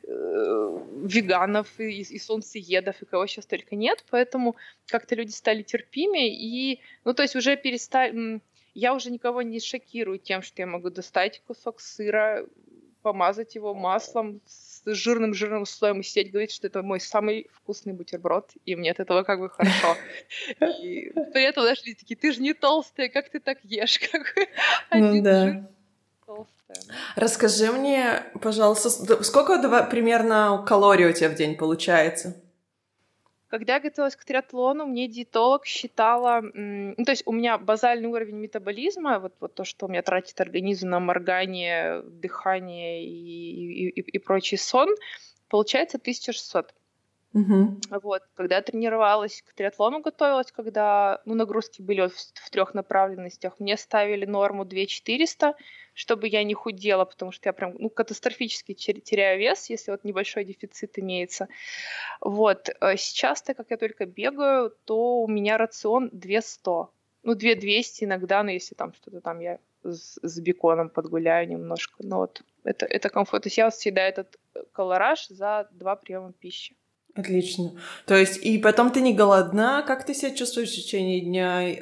[0.04, 4.56] э, веганов, и, и солнцеедов, и кого сейчас только нет, поэтому
[4.88, 8.42] как-то люди стали терпимее, и, ну, то есть уже перестали...
[8.76, 12.46] Я уже никого не шокирую тем, что я могу достать кусок сыра,
[13.02, 18.52] помазать его маслом с жирным-жирным слоем и сидеть говорить, что это мой самый вкусный бутерброд,
[18.66, 19.96] и мне от этого как бы хорошо.
[20.82, 24.00] И при этом даже такие, ты же не толстая, как ты так ешь?
[24.10, 24.36] Как
[24.92, 25.70] ну да.
[27.16, 28.90] Расскажи мне, пожалуйста,
[29.24, 29.58] сколько
[29.90, 32.36] примерно калорий у тебя в день получается?
[33.50, 38.36] Когда я готовилась к триатлону, мне диетолог считала, ну, то есть у меня базальный уровень
[38.36, 44.02] метаболизма, вот, вот то, что у меня тратит организм на моргание, дыхание и, и, и,
[44.02, 44.90] и прочий сон,
[45.48, 46.76] получается 1600.
[47.34, 47.80] Угу.
[48.02, 53.78] Вот, когда тренировалась, к триатлону готовилась, когда ну, нагрузки были в, в трех направленностях, мне
[53.78, 55.54] ставили норму 2400,
[55.94, 60.44] чтобы я не худела, потому что я прям ну, катастрофически теряю вес, если вот небольшой
[60.44, 61.50] дефицит имеется.
[62.20, 66.90] Вот, э, сейчас, так как я только бегаю, то у меня рацион 200.
[67.22, 71.96] Ну, 2200 иногда, но если там что-то там я с, с беконом подгуляю немножко.
[72.00, 73.44] Ну вот, это, это комфорт.
[73.44, 76.76] То есть я съедаю этот э, колораж за два приема пищи.
[77.20, 77.74] Отлично.
[78.06, 79.84] То есть, и потом ты не голодна.
[79.86, 81.76] Как ты себя чувствуешь в течение дня,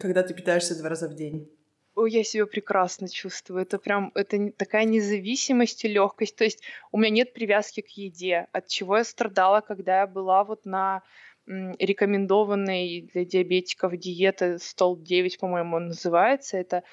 [0.00, 1.48] когда ты питаешься два раза в день?
[1.94, 3.62] Ой, я себя прекрасно чувствую.
[3.62, 6.34] Это прям, это такая независимость и легкость.
[6.34, 6.60] То есть
[6.90, 11.02] у меня нет привязки к еде, от чего я страдала, когда я была вот на
[11.46, 16.56] рекомендованной для диабетиков диета стол 9, по-моему, называется.
[16.56, 16.84] Это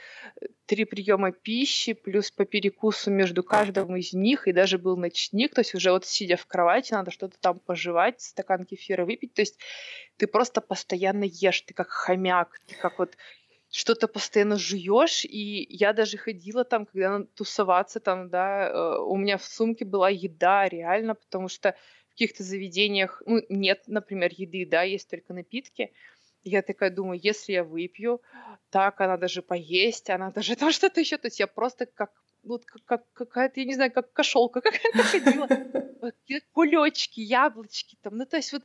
[0.65, 5.61] три приема пищи плюс по перекусу между каждым из них, и даже был ночник, то
[5.61, 9.59] есть уже вот сидя в кровати, надо что-то там пожевать, стакан кефира выпить, то есть
[10.17, 13.15] ты просто постоянно ешь, ты как хомяк, ты как вот
[13.69, 19.37] что-то постоянно жуешь, и я даже ходила там, когда тусоваться там, да, э, у меня
[19.37, 21.75] в сумке была еда реально, потому что
[22.11, 25.91] в каких-то заведениях, ну, нет, например, еды, да, есть только напитки.
[26.43, 28.21] Я такая думаю, если я выпью,
[28.69, 32.11] так, она даже поесть, она даже там что-то еще, то есть я просто как
[32.43, 35.47] ну, как, как какая-то, я не знаю, как кошелка какая-то ходила.
[36.53, 38.17] Кулечки, яблочки там.
[38.17, 38.63] Ну, то есть вот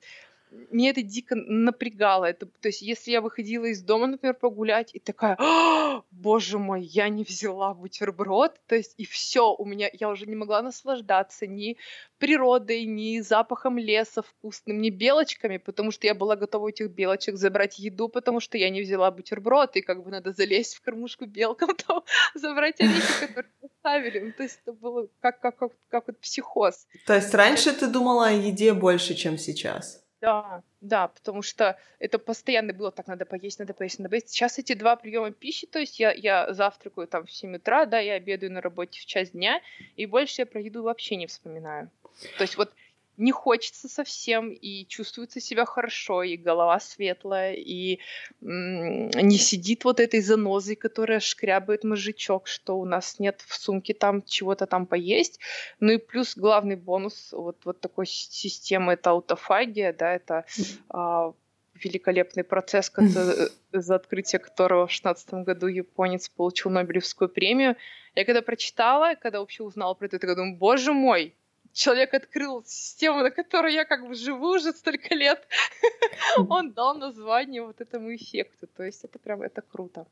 [0.51, 2.25] меня это дико напрягало.
[2.27, 6.83] Это, то есть, если я выходила из дома, например, погулять, и такая, «А, боже мой,
[6.83, 11.47] я не взяла бутерброд, то есть, и все, у меня, я уже не могла наслаждаться
[11.47, 11.77] ни
[12.19, 17.37] природой, ни запахом леса вкусным, ни белочками, потому что я была готова у этих белочек
[17.37, 21.27] забрать еду, потому что я не взяла бутерброд, и как бы надо залезть в кормушку
[21.27, 22.03] белкам, там,
[22.35, 24.21] забрать орехи, которые оставили.
[24.21, 26.87] Ну, то есть это было как, как, как, как вот психоз.
[27.07, 30.06] То есть раньше ты думала о еде больше, чем сейчас?
[30.21, 34.31] Да, да, потому что это постоянно было так, надо поесть, надо поесть, надо поесть.
[34.31, 37.99] Сейчас эти два приема пищи, то есть я, я завтракаю там в 7 утра, да,
[37.99, 39.61] я обедаю на работе в час дня,
[39.97, 41.91] и больше я про еду вообще не вспоминаю.
[42.39, 42.73] То есть вот
[43.17, 47.99] не хочется совсем, и чувствуется себя хорошо, и голова светлая, и
[48.43, 53.95] м- не сидит вот этой занозой, которая шкрябает мозжечок, что у нас нет в сумке
[53.95, 55.41] там чего-то там поесть.
[55.81, 60.45] Ну и плюс главный бонус вот, вот такой системы— это аутофагия, да, это
[60.89, 61.33] а,
[61.75, 67.77] великолепный процесс, который, за открытие которого в 16 году японец получил Нобелевскую премию.
[68.15, 71.35] Я когда прочитала, когда вообще узнала про это, я думаю, боже мой,
[71.77, 75.47] человек открыл систему, на которой я как бы живу уже столько лет,
[76.49, 78.67] он дал название вот этому эффекту.
[78.77, 80.07] То есть это прям, это круто.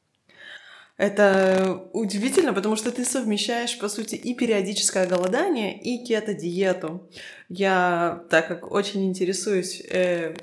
[0.96, 7.10] Это удивительно, потому что ты совмещаешь, по сути, и периодическое голодание, и кето-диету.
[7.48, 10.36] Я, так как очень интересуюсь э,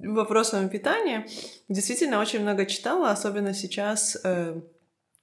[0.00, 1.26] вопросами питания.
[1.68, 4.60] Действительно, очень много читала, особенно сейчас э,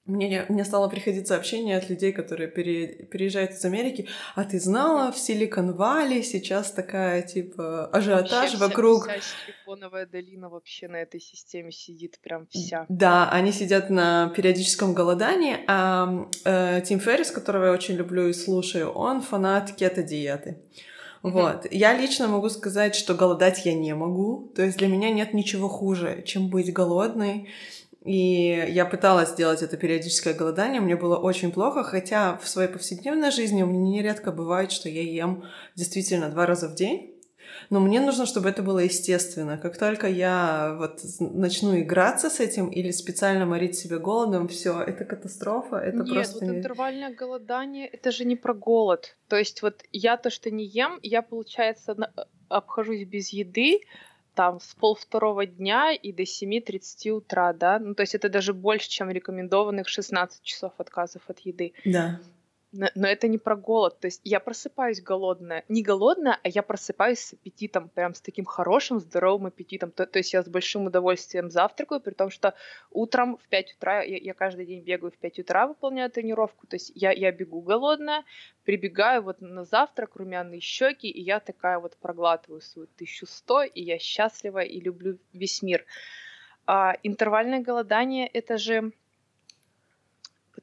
[0.06, 4.08] мне, мне стало приходить сообщения от людей, которые пере, переезжают из Америки.
[4.36, 9.04] А ты знала, в Силикон Валли сейчас такая, типа, ажиотаж вообще вокруг...
[9.04, 12.86] Вся, вся силиконовая долина вообще на этой системе сидит прям вся.
[12.90, 18.34] Да, они сидят на периодическом голодании, а э, Тим Феррис, которого я очень люблю и
[18.34, 20.58] слушаю, он фанат кето-диеты.
[21.24, 21.68] Вот.
[21.72, 24.52] Я лично могу сказать, что голодать я не могу.
[24.56, 27.48] То есть для меня нет ничего хуже, чем быть голодной.
[28.04, 33.30] И я пыталась сделать это периодическое голодание, мне было очень плохо, хотя в своей повседневной
[33.30, 35.44] жизни у меня нередко бывает, что я ем
[35.76, 37.16] действительно два раза в день.
[37.70, 39.58] Но мне нужно, чтобы это было естественно.
[39.58, 45.06] Как только я вот начну играться с этим или специально морить себя голодом, все, это
[45.06, 46.46] катастрофа, это Нет, просто...
[46.46, 49.16] вот интервальное голодание, это же не про голод.
[49.28, 51.96] То есть вот я то, что не ем, я, получается,
[52.50, 53.82] обхожусь без еды,
[54.34, 57.80] там с пол второго дня и до 7.30 утра, да?
[57.80, 61.74] Ну, то есть это даже больше, чем рекомендованных 16 часов отказов от еды.
[61.86, 62.20] Да.
[62.74, 64.00] Но, но это не про голод.
[64.00, 65.66] То есть я просыпаюсь голодная.
[65.68, 69.92] Не голодная, а я просыпаюсь с аппетитом, прям с таким хорошим, здоровым аппетитом.
[69.92, 72.54] То, то есть я с большим удовольствием завтракаю, при том, что
[72.90, 76.66] утром в 5 утра, я, я каждый день бегаю в 5 утра, выполняю тренировку.
[76.66, 78.24] То есть я, я бегу голодная,
[78.64, 84.00] прибегаю вот на завтрак, румяные щеки, и я такая вот проглатываю свою 1100, и я
[84.00, 85.86] счастлива и люблю весь мир.
[86.66, 88.94] А, интервальное голодание— это же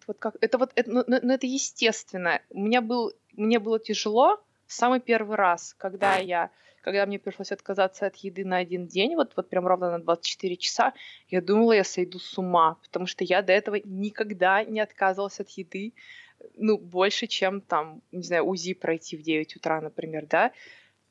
[0.08, 2.40] вот как, это вот, это, ну, ну, ну, это естественно.
[2.50, 6.50] У меня был, мне было тяжело самый первый раз, когда я,
[6.82, 10.56] когда мне пришлось отказаться от еды на один день, вот, вот прям ровно на 24
[10.56, 10.94] часа,
[11.28, 15.50] я думала, я сойду с ума, потому что я до этого никогда не отказывалась от
[15.50, 15.92] еды,
[16.56, 20.52] ну, больше, чем там, не знаю, УЗИ пройти в 9 утра, например, да,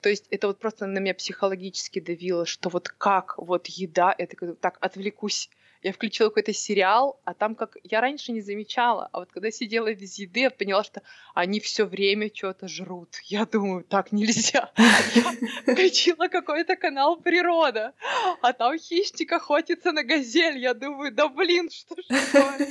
[0.02, 4.56] то есть это вот просто на меня психологически давило, что вот как вот еда, это
[4.56, 5.50] так отвлекусь
[5.84, 9.94] я включила какой-то сериал, а там как я раньше не замечала, а вот когда сидела
[9.94, 11.02] без еды, я поняла, что
[11.34, 13.18] они все время что-то жрут.
[13.26, 14.72] Я думаю, так нельзя.
[14.78, 15.24] Я
[15.62, 17.94] включила какой-то канал природа,
[18.42, 20.58] а там хищник охотится на газель.
[20.58, 22.68] Я думаю, да блин, что ж такое?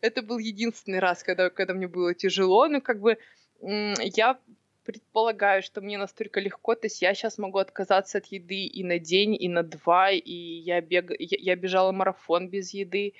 [0.00, 3.18] Это был единственный раз, когда, когда мне было тяжело, но как бы
[3.62, 4.38] я
[4.84, 8.98] предполагаю, что мне настолько легко, то есть я сейчас могу отказаться от еды и на
[8.98, 11.10] день, и на два, и я, бег...
[11.18, 13.14] я, я бежала марафон без еды,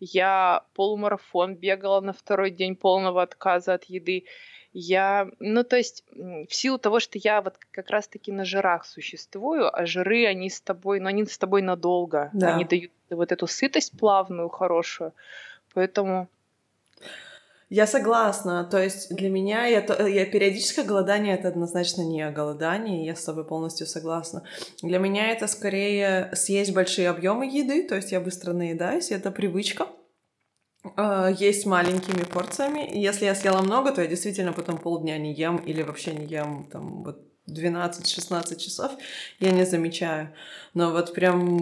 [0.00, 4.24] я полумарафон бегала на второй день полного отказа от еды.
[4.72, 9.68] Я, ну, то есть, в силу того, что я вот как раз-таки на жирах существую,
[9.76, 12.30] а жиры, они с тобой, ну, они с тобой надолго.
[12.32, 12.54] Да.
[12.54, 15.12] Они дают вот эту сытость плавную, хорошую.
[15.74, 16.28] Поэтому
[17.70, 18.64] я согласна.
[18.64, 23.44] То есть для меня я, я периодическое голодание это однозначно не голодание, я с тобой
[23.44, 24.42] полностью согласна.
[24.82, 29.86] Для меня это скорее съесть большие объемы еды, то есть я быстро наедаюсь, это привычка
[30.96, 32.90] а, есть маленькими порциями.
[32.92, 36.68] Если я съела много, то я действительно потом полдня не ем или вообще не ем
[36.70, 38.92] там вот 12-16 часов
[39.38, 40.32] я не замечаю.
[40.74, 41.58] Но вот прям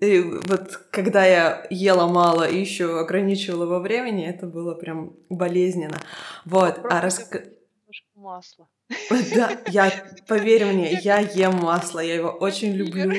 [0.00, 5.98] и вот когда я ела мало и еще ограничивала во времени, это было прям болезненно.
[6.44, 6.76] Вот.
[6.76, 7.30] Просто а рас...
[8.14, 8.68] масло.
[9.34, 9.92] Да, я,
[10.26, 13.12] поверь мне, я ем масло, я его очень люблю.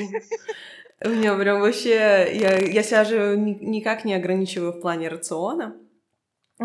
[1.04, 5.74] У меня прям вообще, я, я себя же никак не ограничиваю в плане рациона.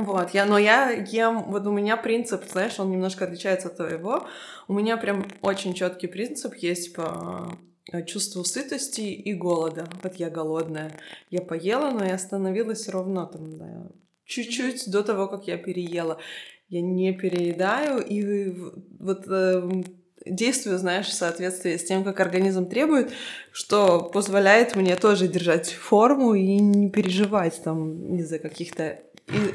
[0.03, 4.27] Вот, я, но я ем, вот у меня принцип, знаешь, он немножко отличается от твоего.
[4.67, 7.57] У меня прям очень четкий принцип есть по
[7.91, 9.87] э, чувству сытости и голода.
[10.03, 10.91] Вот я голодная.
[11.29, 13.87] Я поела, но я остановилась ровно там, да,
[14.25, 16.19] чуть-чуть до того, как я переела.
[16.69, 18.53] Я не переедаю, и
[18.99, 19.83] вот э,
[20.25, 23.11] действую, знаешь, в соответствии с тем, как организм требует,
[23.51, 28.99] что позволяет мне тоже держать форму и не переживать там из-за каких-то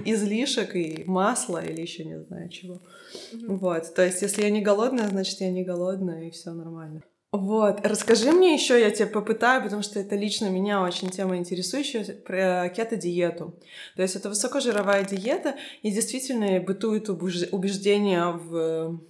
[0.04, 2.74] излишек и масла или еще не знаю чего.
[2.74, 3.56] Mm-hmm.
[3.56, 7.02] Вот, то есть если я не голодная, значит я не голодная и все нормально.
[7.32, 12.04] Вот, расскажи мне еще, я тебя попытаю, потому что это лично меня очень тема интересующая,
[12.04, 13.58] про кето-диету.
[13.96, 19.00] То есть это высокожировая диета, и действительно бытует убеждение в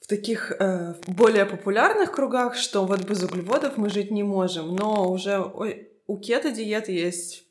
[0.00, 4.76] в таких э, более популярных кругах, что вот без углеводов мы жить не можем.
[4.76, 5.40] Но уже
[6.06, 7.45] у кето-диеты есть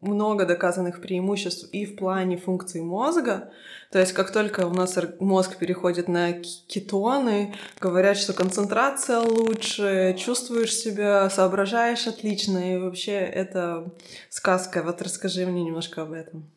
[0.00, 3.52] много доказанных преимуществ и в плане функций мозга.
[3.90, 10.74] То есть как только у нас мозг переходит на кетоны, говорят, что концентрация лучше, чувствуешь
[10.74, 13.92] себя, соображаешь отлично, и вообще это
[14.28, 14.82] сказка.
[14.82, 16.50] Вот расскажи мне немножко об этом.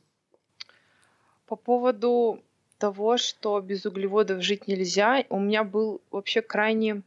[1.47, 2.39] По поводу
[2.77, 7.01] того, что без углеводов жить нельзя, у меня был вообще крайне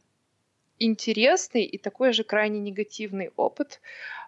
[0.79, 3.79] интересный и такой же крайне негативный опыт.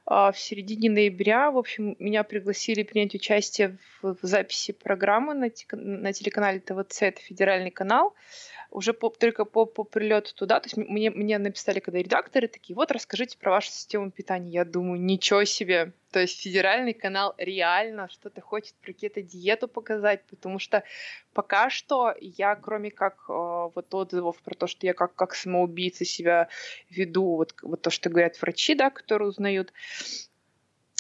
[0.06, 5.50] А, в середине ноября, в общем, меня пригласили принять участие в, в записи программы на,
[5.72, 8.16] на телеканале ТВЦ, это федеральный канал
[8.72, 12.76] уже по, только по, по прилету туда, то есть мне, мне написали, когда редакторы такие,
[12.76, 14.52] вот расскажите про вашу систему питания.
[14.52, 15.92] Я думаю, ничего себе.
[16.12, 20.84] То есть федеральный канал реально что-то хочет про какие-то диету показать, потому что
[21.34, 23.32] пока что я, кроме как э,
[23.76, 26.50] вот отзывов про то, что я как, как самоубийца себя
[26.90, 29.72] веду, вот, вот то, что говорят врачи, да, которые узнают,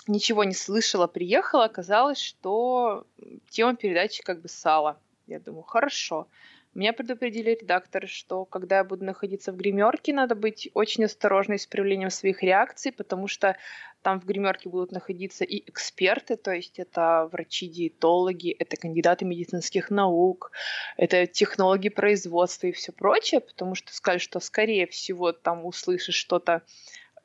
[0.07, 3.07] ничего не слышала, приехала, оказалось, что
[3.49, 4.99] тема передачи как бы сала.
[5.25, 6.27] Я думаю, хорошо.
[6.75, 11.65] Меня предупредили редакторы, что когда я буду находиться в гримерке, надо быть очень осторожной с
[11.65, 13.57] проявлением своих реакций, потому что
[14.01, 20.51] там в гримерке будут находиться и эксперты, то есть это врачи-диетологи, это кандидаты медицинских наук,
[20.97, 26.61] это технологи производства и все прочее, потому что сказали, что скорее всего там услышишь что-то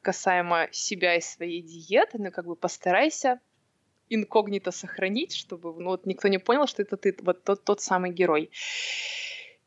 [0.03, 3.41] касаемо себя и своей диеты, но как бы постарайся
[4.09, 8.13] инкогнито сохранить, чтобы ну, вот никто не понял, что это ты, вот тот, тот самый
[8.13, 8.51] герой.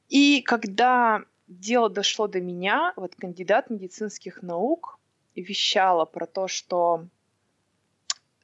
[0.09, 4.96] И когда дело дошло до меня, вот кандидат медицинских наук
[5.41, 7.05] вещала про то, что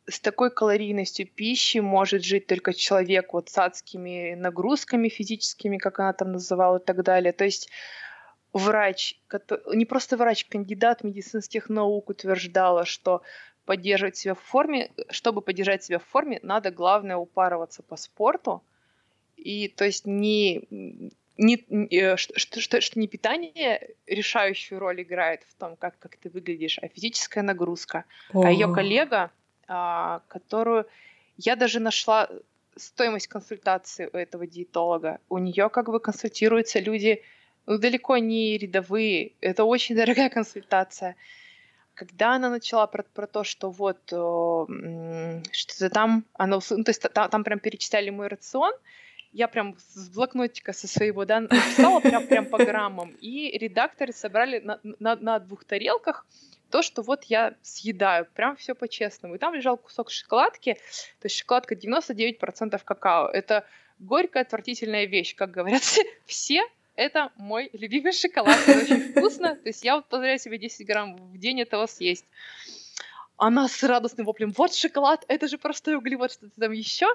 [0.07, 6.13] с такой калорийностью пищи может жить только человек вот с адскими нагрузками физическими, как она
[6.13, 7.31] там называла и так далее.
[7.31, 7.69] То есть
[8.51, 9.19] врач,
[9.73, 13.21] не просто врач, кандидат медицинских наук утверждала, что
[13.65, 18.61] поддерживать себя в форме, чтобы поддержать себя в форме, надо главное упарываться по спорту.
[19.37, 21.55] И то есть не не,
[21.91, 26.79] э, что, что, что, не питание решающую роль играет в том, как, как ты выглядишь,
[26.81, 28.05] а физическая нагрузка.
[28.33, 28.43] О.
[28.45, 29.31] А ее коллега,
[29.67, 30.85] а, которую
[31.37, 32.29] я даже нашла
[32.75, 37.21] стоимость консультации у этого диетолога, у нее как бы консультируются люди
[37.65, 41.15] ну, далеко не рядовые, это очень дорогая консультация.
[41.95, 47.29] Когда она начала про, про то, что вот что-то там, она, ну, то есть там,
[47.29, 48.73] там прям перечисляли мой рацион,
[49.33, 54.59] я прям с блокнотика со своего, да, написала прям, прям по граммам, и редакторы собрали
[54.59, 56.25] на, на, на двух тарелках
[56.69, 59.35] то, что вот я съедаю, прям все по-честному.
[59.35, 60.73] И там лежал кусок шоколадки,
[61.19, 63.27] то есть шоколадка 99% какао.
[63.27, 63.65] Это
[63.99, 65.83] горькая, отвратительная вещь, как говорят
[66.25, 66.63] все,
[66.95, 71.15] это мой любимый шоколад, это очень вкусно, то есть я вот позволяю себе 10 грамм
[71.15, 72.25] в день этого съесть
[73.37, 77.07] она с радостным воплем, вот шоколад, это же простой углевод, что-то там еще.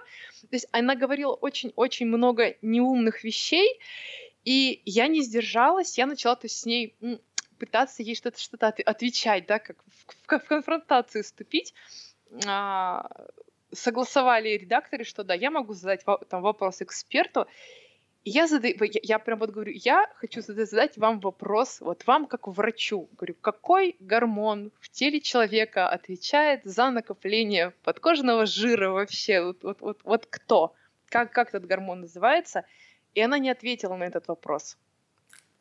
[0.43, 3.81] То есть она говорила очень-очень много неумных вещей,
[4.45, 6.97] и я не сдержалась, я начала то есть, с ней
[7.59, 11.75] пытаться ей что-то что-то отвечать, да, как в, в, в конфронтацию вступить.
[12.47, 13.11] А,
[13.73, 17.47] согласовали редакторы, что да, я могу задать там вопрос эксперту,
[18.29, 22.49] я задаю, я, я прям вот говорю, я хочу задать вам вопрос, вот вам как
[22.49, 29.81] врачу, говорю, какой гормон в теле человека отвечает за накопление подкожного жира вообще, вот, вот,
[29.81, 30.75] вот, вот кто,
[31.09, 32.65] как, как этот гормон называется,
[33.15, 34.77] и она не ответила на этот вопрос.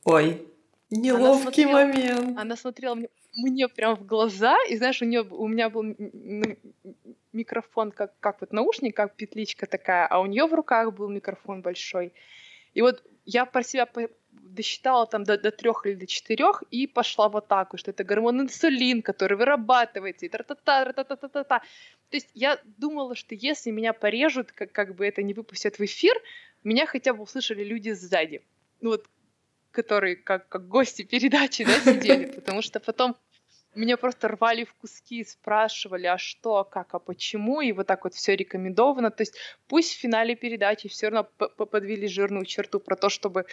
[0.04, 0.48] Ой,
[0.90, 2.40] неловкий она смотрела, момент.
[2.40, 5.84] Она смотрела мне, мне прям в глаза, и знаешь, у нее у меня был
[7.34, 11.62] микрофон как, как вот наушник, как петличка такая, а у нее в руках был микрофон
[11.62, 12.14] большой.
[12.78, 13.88] И вот я про себя
[14.32, 18.42] досчитала там до, до трех или до четырех и пошла в атаку, что это гормон
[18.42, 21.60] инсулин, который вырабатывается, и тра-та-та, тра-та-та-та-та.
[21.60, 25.86] То есть я думала, что если меня порежут, как, как бы это не выпустят в
[25.86, 26.22] эфир,
[26.64, 28.44] меня хотя бы услышали люди сзади.
[28.82, 29.08] Ну вот,
[29.72, 33.16] которые как, как гости передачи, да, сидели, потому что потом
[33.78, 38.04] меня просто рвали в куски, спрашивали, а что, а как, а почему, и вот так
[38.04, 39.12] вот все рекомендовано.
[39.12, 39.36] То есть
[39.68, 43.46] пусть в финале передачи все равно подвели жирную черту про то, чтобы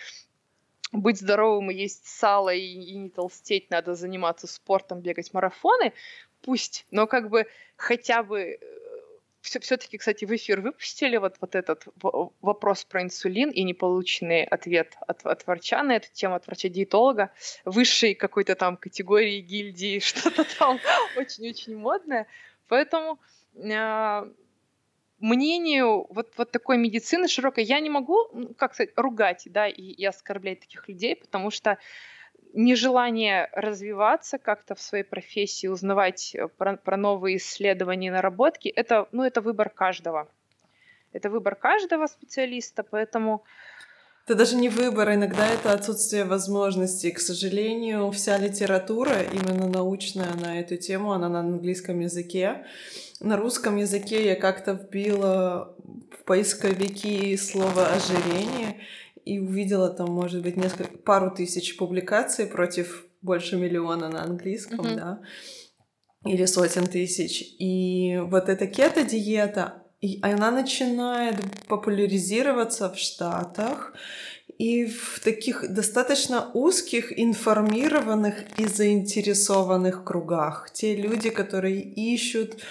[0.92, 5.92] быть здоровым и есть сало и, и не толстеть, надо заниматься спортом, бегать марафоны,
[6.40, 7.46] пусть, но как бы
[7.76, 8.58] хотя бы э,
[9.44, 11.84] все-таки, кстати, в эфир выпустили вот, вот этот
[12.40, 17.30] вопрос про инсулин и неполученный ответ от, от врача на эту тему, от врача-диетолога,
[17.64, 20.78] высшей какой-то там категории гильдии, что-то там
[21.16, 22.26] очень-очень модное.
[22.68, 23.20] Поэтому
[23.54, 24.30] э,
[25.20, 30.04] мнению вот, вот такой медицины широкой я не могу, как сказать, ругать, да, и, и
[30.04, 31.78] оскорблять таких людей, потому что
[32.54, 39.08] нежелание развиваться как-то в своей профессии, узнавать э, про, про новые исследования и наработки, это,
[39.12, 40.28] ну, это выбор каждого.
[41.12, 43.44] Это выбор каждого специалиста, поэтому...
[44.26, 47.10] Это даже не выбор, иногда это отсутствие возможностей.
[47.10, 52.64] К сожалению, вся литература, именно научная на эту тему, она на английском языке.
[53.20, 55.76] На русском языке я как-то вбила
[56.10, 58.80] в поисковики слово ожирение,
[59.24, 64.96] и увидела там, может быть, несколько, пару тысяч публикаций против больше миллиона на английском, mm-hmm.
[64.96, 65.20] да,
[66.26, 67.42] или сотен тысяч.
[67.58, 71.36] И вот эта кето-диета, и она начинает
[71.68, 73.94] популяризироваться в Штатах,
[74.58, 80.70] и в таких достаточно узких, информированных и заинтересованных кругах.
[80.72, 82.62] Те люди, которые ищут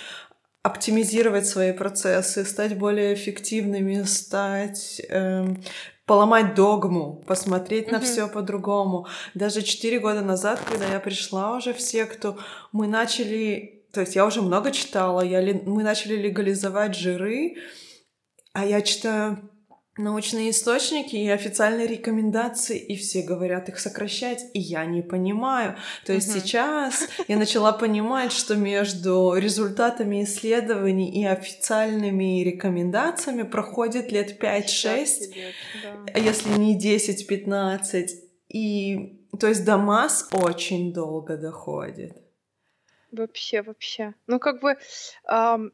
[0.62, 5.62] оптимизировать свои процессы, стать более эффективными, стать эм,
[6.06, 7.92] поломать догму, посмотреть mm-hmm.
[7.92, 9.08] на все по-другому.
[9.34, 12.38] Даже четыре года назад, когда я пришла уже в секту,
[12.72, 17.56] мы начали, то есть я уже много читала, я, мы начали легализовать жиры,
[18.54, 19.50] а я читаю
[19.98, 25.76] научные источники и официальные рекомендации, и все говорят их сокращать, и я не понимаю.
[26.06, 26.40] То есть угу.
[26.40, 35.36] сейчас я начала понимать, что между результатами исследований и официальными рекомендациями проходит лет 5-6,
[35.84, 36.20] да.
[36.20, 38.08] если не 10-15,
[38.50, 42.18] и то есть до масс очень долго доходит.
[43.12, 44.16] Вообще, вообще.
[44.26, 44.76] Ну, как бы
[45.30, 45.72] эм,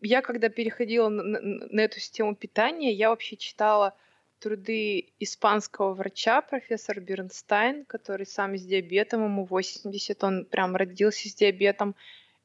[0.00, 3.94] я когда переходила на, на, на эту систему питания, я вообще читала
[4.38, 11.34] труды испанского врача, профессора Бернстайн, который сам с диабетом, ему 80, он прям родился с
[11.34, 11.96] диабетом,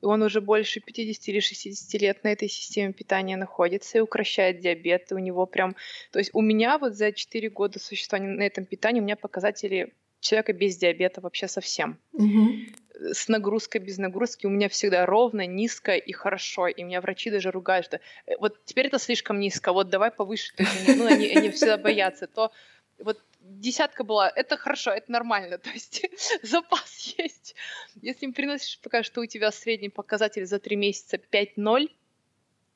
[0.01, 4.59] и он уже больше 50 или 60 лет на этой системе питания находится и укращает
[4.59, 5.75] диабет, и у него прям...
[6.11, 9.93] То есть у меня вот за 4 года существования на этом питании у меня показатели
[10.23, 11.97] человека без диабета вообще совсем.
[12.13, 12.75] Mm-hmm
[13.11, 16.67] с нагрузкой, без нагрузки у меня всегда ровно, низко и хорошо.
[16.67, 20.53] И меня врачи даже ругают, что «Э, вот теперь это слишком низко, вот давай повыше.
[20.87, 22.27] Ну, они, они всегда боятся.
[22.27, 22.51] То
[22.99, 26.05] вот десятка была, это хорошо, это нормально, то есть
[26.43, 27.55] запас есть.
[28.01, 31.89] Если им приносишь пока что у тебя средний показатель за три месяца 5-0,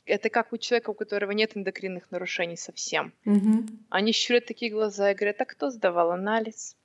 [0.05, 3.13] это как у человека, у которого нет эндокринных нарушений совсем.
[3.25, 3.65] Угу.
[3.89, 6.75] Они щурят такие глаза и говорят, а кто сдавал анализ?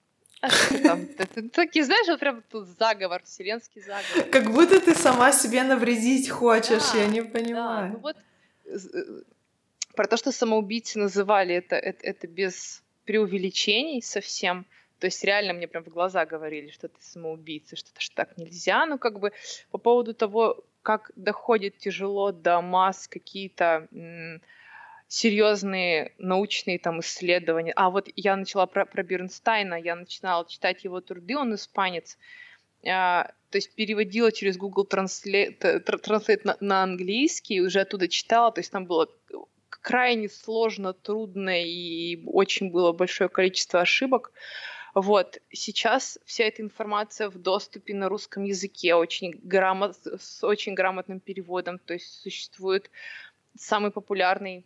[0.42, 0.48] А
[0.82, 1.06] там,
[1.52, 4.28] такие, знаешь, вот прям тут заговор, вселенский заговор.
[4.30, 7.92] Как будто ты сама себе навредить хочешь, да, я не понимаю.
[7.92, 8.16] Да, ну вот
[8.66, 9.22] э,
[9.94, 14.66] про то, что самоубийцы называли это, это, это без преувеличений совсем.
[14.98, 18.36] То есть реально мне прям в глаза говорили, что ты самоубийца, что это ж так
[18.36, 18.84] нельзя.
[18.86, 19.32] Ну как бы
[19.70, 23.88] по поводу того, как доходит тяжело до масс какие-то
[25.12, 27.74] серьезные научные там исследования.
[27.76, 32.16] А вот я начала про, про Бернстайна, я начинала читать его труды, он испанец.
[32.88, 38.60] А, то есть переводила через Google Translate, Translate на, на английский, уже оттуда читала, то
[38.60, 39.06] есть там было
[39.68, 44.32] крайне сложно, трудно и очень было большое количество ошибок.
[44.94, 45.42] Вот.
[45.50, 51.78] Сейчас вся эта информация в доступе на русском языке, очень грамот, с очень грамотным переводом.
[51.78, 52.90] То есть существует
[53.58, 54.64] самый популярный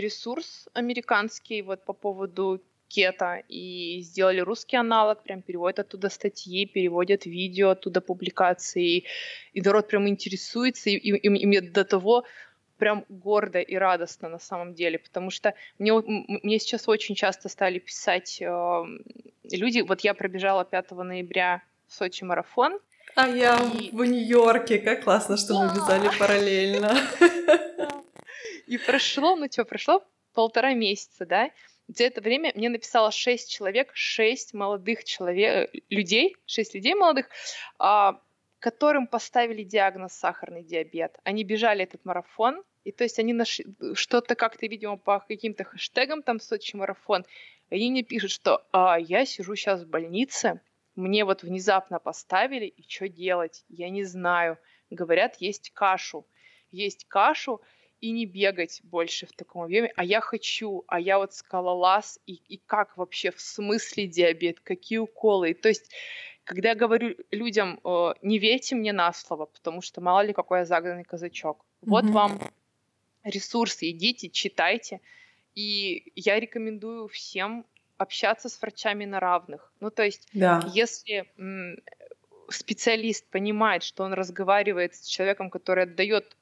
[0.00, 7.26] ресурс американский вот по поводу кета и сделали русский аналог, прям переводят оттуда статьи, переводят
[7.26, 9.04] видео, оттуда публикации,
[9.52, 12.24] и народ прям интересуется, и, и, и, и мне до того
[12.78, 15.92] прям гордо и радостно на самом деле, потому что мне,
[16.42, 18.84] мне сейчас очень часто стали писать э,
[19.50, 22.78] люди, вот я пробежала 5 ноября в Сочи марафон,
[23.14, 23.90] а я и...
[23.92, 26.94] в Нью-Йорке, как классно, что мы вязали параллельно.
[28.66, 30.04] И прошло, ну что, прошло
[30.34, 31.50] полтора месяца, да?
[31.88, 37.28] За это время мне написало шесть человек, шесть молодых человек, людей, шесть людей молодых,
[37.78, 38.20] а,
[38.58, 41.16] которым поставили диагноз сахарный диабет.
[41.22, 46.22] Они бежали этот марафон, и то есть они нашли что-то как-то, видимо, по каким-то хэштегам
[46.22, 47.24] там Сочи марафон.
[47.70, 50.60] Они мне пишут, что а, я сижу сейчас в больнице,
[50.96, 53.64] мне вот внезапно поставили, и что делать?
[53.68, 54.58] Я не знаю.
[54.90, 56.26] Говорят, есть кашу.
[56.72, 57.60] Есть кашу,
[58.00, 62.34] и не бегать больше в таком объеме, а я хочу, а я вот скалолаз, и,
[62.48, 65.50] и как вообще, в смысле диабет, какие уколы.
[65.50, 65.90] И, то есть,
[66.44, 70.60] когда я говорю людям, э, не верьте мне на слово, потому что мало ли какой
[70.60, 71.64] я загнанный казачок.
[71.82, 72.12] Вот mm-hmm.
[72.12, 72.40] вам
[73.24, 75.00] ресурсы, идите, читайте.
[75.54, 77.66] И я рекомендую всем
[77.96, 79.72] общаться с врачами на равных.
[79.80, 80.62] Ну, то есть, да.
[80.72, 81.26] если
[82.48, 86.36] специалист понимает, что он разговаривает с человеком, который отдает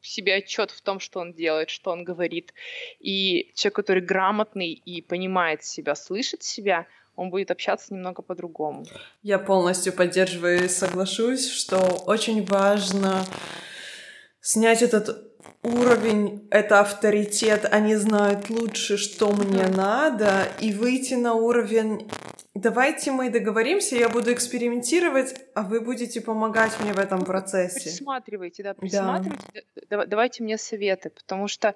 [0.00, 2.52] себе отчет в том, что он делает, что он говорит.
[3.00, 6.86] И человек, который грамотный и понимает себя, слышит себя,
[7.16, 8.86] он будет общаться немного по-другому.
[9.22, 13.24] Я полностью поддерживаю и соглашусь, что очень важно
[14.40, 15.28] снять этот
[15.62, 22.08] уровень, это авторитет, они знают лучше, что мне надо, и выйти на уровень
[22.60, 27.90] Давайте мы договоримся, я буду экспериментировать, а вы будете помогать мне в этом процессе.
[27.90, 29.64] Присматривайте, да, присматривайте.
[29.88, 30.06] Да.
[30.06, 31.74] Давайте мне советы, потому что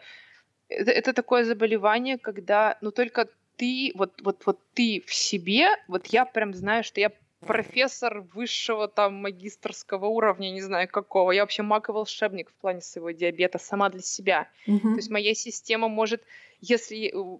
[0.68, 6.06] это, это такое заболевание, когда, ну, только ты, вот, вот, вот ты в себе, вот
[6.06, 7.12] я прям знаю, что я
[7.46, 11.32] профессор высшего там магистрского уровня, не знаю какого.
[11.32, 14.48] Я вообще маг и волшебник в плане своего диабета сама для себя.
[14.66, 14.80] Mm-hmm.
[14.80, 16.22] То есть моя система может,
[16.60, 17.38] если э,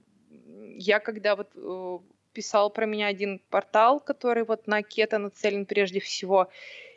[0.77, 1.99] я когда вот э,
[2.33, 6.49] писал про меня один портал, который вот на кето нацелен прежде всего,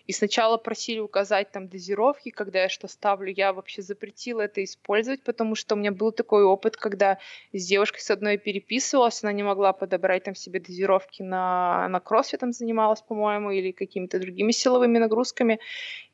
[0.08, 3.34] и сначала просили указать там дозировки, когда я что ставлю.
[3.36, 7.18] Я вообще запретила это использовать, потому что у меня был такой опыт, когда
[7.54, 12.42] с девушкой с одной переписывалась, она не могла подобрать там себе дозировки на, на кроссфит
[12.42, 15.60] там занималась, по-моему, или какими-то другими силовыми нагрузками.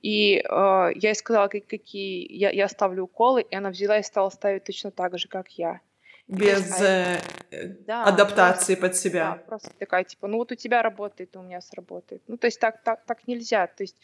[0.02, 4.30] И э, я ей сказала, какие я, я ставлю уколы, и она взяла и стала
[4.30, 5.82] ставить точно так же, как я
[6.32, 7.22] без э,
[7.86, 9.32] да, адаптации просто, под себя.
[9.32, 12.24] Да, просто такая, типа, ну вот у тебя работает, у меня сработает.
[12.28, 13.68] Ну, то есть так, так, так нельзя.
[13.68, 13.98] То есть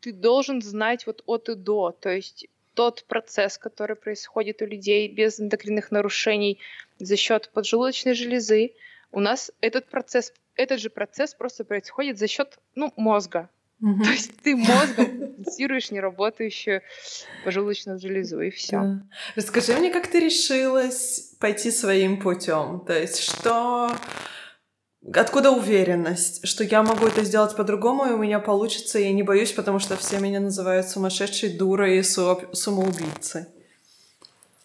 [0.00, 1.90] ты должен знать вот от и до.
[1.90, 6.60] То есть тот процесс, который происходит у людей без эндокринных нарушений
[7.00, 8.74] за счет поджелудочной железы,
[9.10, 13.50] у нас этот процесс, этот же процесс просто происходит за счет ну, мозга.
[13.80, 14.02] Угу.
[14.02, 16.82] То есть ты мозгом компенсируешь неработающую
[17.44, 18.80] поджелудочную железу, и все.
[18.80, 19.02] Да.
[19.36, 22.82] Расскажи мне, как ты решилась пойти своим путем?
[22.86, 23.92] То есть что...
[25.14, 29.22] Откуда уверенность, что я могу это сделать по-другому, и у меня получится, и я не
[29.22, 33.46] боюсь, потому что все меня называют сумасшедшей дурой и самоубийцей?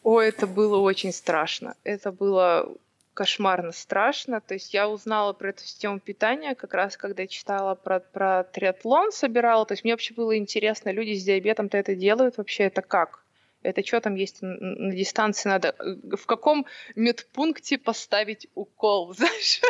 [0.01, 1.76] О, это было очень страшно.
[1.84, 2.76] Это было
[3.14, 4.41] кошмарно страшно.
[4.41, 9.11] То есть я узнала про эту систему питания как раз, когда читала про, про триатлон,
[9.11, 9.66] собирала.
[9.66, 13.24] То есть мне вообще было интересно, люди с диабетом-то это делают вообще, это как?
[13.61, 15.76] Это что там есть на, дистанции надо?
[15.80, 19.61] Э, в каком медпункте поставить укол, знаешь,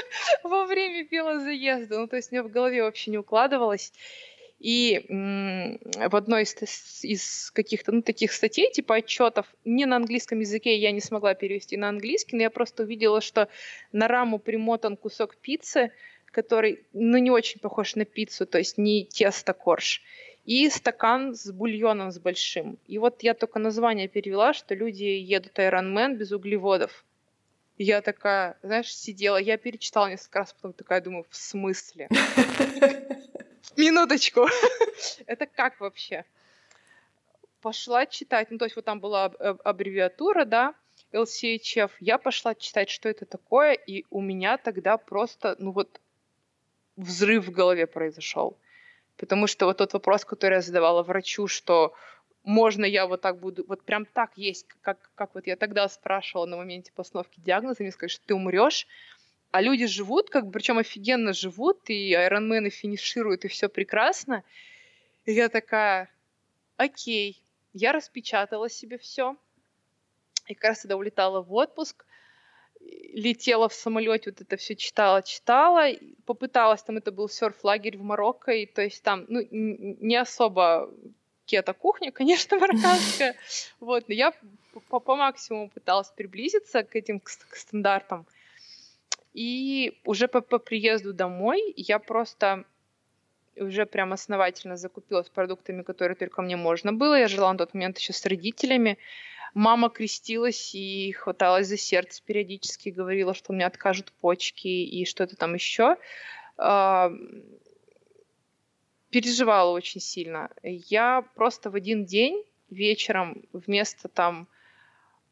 [0.43, 1.99] во время велозаезда?
[1.99, 3.93] Ну, то есть мне в голове вообще не укладывалось.
[4.63, 10.93] И в одной из, каких-то ну, таких статей, типа отчетов, не на английском языке я
[10.93, 13.49] не смогла перевести на английский, но я просто увидела, что
[13.91, 15.91] на раму примотан кусок пиццы,
[16.27, 20.01] который, ну, не очень похож на пиццу, то есть не тесто корж,
[20.45, 22.77] и стакан с бульоном с большим.
[22.87, 27.03] И вот я только название перевела, что люди едут Ironman без углеводов.
[27.77, 32.07] я такая, знаешь, сидела, я перечитала несколько раз, потом такая думаю, в смысле?
[33.77, 34.47] Минуточку.
[35.25, 36.25] Это как вообще?
[37.61, 40.75] Пошла читать, ну то есть вот там была аббревиатура, да,
[41.13, 41.91] LCHF.
[41.99, 46.01] Я пошла читать, что это такое, и у меня тогда просто, ну вот,
[46.97, 48.57] взрыв в голове произошел.
[49.17, 51.93] Потому что вот тот вопрос, который я задавала врачу, что
[52.43, 56.45] можно я вот так буду, вот прям так есть, как, как вот я тогда спрашивала
[56.45, 58.87] на моменте постановки диагноза, мне сказали, что ты умрешь,
[59.53, 64.43] а люди живут, как бы, причем офигенно живут, и айронмены финишируют, и все прекрасно.
[65.25, 66.09] И я такая,
[66.75, 67.39] окей,
[67.71, 69.37] я распечатала себе все.
[70.47, 72.03] И как раз тогда улетала в отпуск,
[72.79, 75.85] летела в самолете, вот это все читала, читала,
[76.25, 80.89] попыталась, там это был серф-лагерь в Марокко, и то есть там, ну, не особо
[81.45, 83.35] кето-кухня, конечно, марокканская,
[83.79, 84.33] вот, но я
[84.89, 88.25] по, по максимуму пыталась приблизиться к этим к, к стандартам.
[89.33, 92.65] И уже по, по приезду домой я просто
[93.55, 97.19] уже прям основательно закупилась продуктами, которые только мне можно было.
[97.19, 98.97] Я жила на тот момент еще с родителями.
[99.53, 105.53] Мама крестилась и хваталась за сердце периодически, говорила, что мне откажут почки и что-то там
[105.53, 105.97] еще.
[106.57, 107.11] А,
[109.11, 110.49] переживала очень сильно.
[110.63, 114.47] Я просто в один день вечером вместо там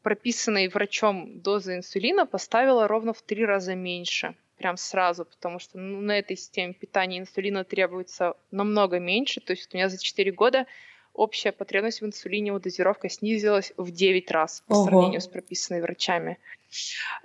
[0.02, 4.34] прописанной врачом дозы инсулина поставила ровно в три раза меньше.
[4.56, 9.40] Прям сразу, потому что ну, на этой системе питания инсулина требуется намного меньше.
[9.40, 10.66] То есть у меня за 4 года
[11.14, 14.86] общая потребность в инсулине, вот дозировка снизилась в 9 раз по Ого.
[14.86, 16.38] сравнению с прописанной врачами.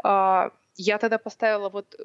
[0.03, 2.03] А, я тогда поставила вот э,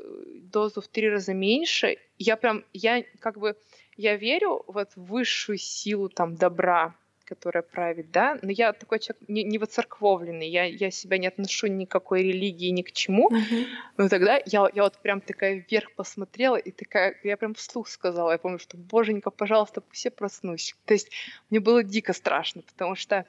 [0.52, 1.98] дозу в три раза меньше.
[2.18, 3.56] Я прям, я как бы,
[3.96, 6.94] я верю вот в высшую силу там добра,
[7.34, 11.66] которая правит, да, но я такой человек не, не воцерквовленный, я, я себя не отношу
[11.66, 13.66] ни к какой религии, ни к чему, uh-huh.
[13.96, 18.32] но тогда я, я вот прям такая вверх посмотрела и такая, я прям вслух сказала,
[18.32, 20.74] я помню, что, боженька, пожалуйста, пусть я проснусь.
[20.84, 21.10] То есть
[21.50, 23.24] мне было дико страшно, потому что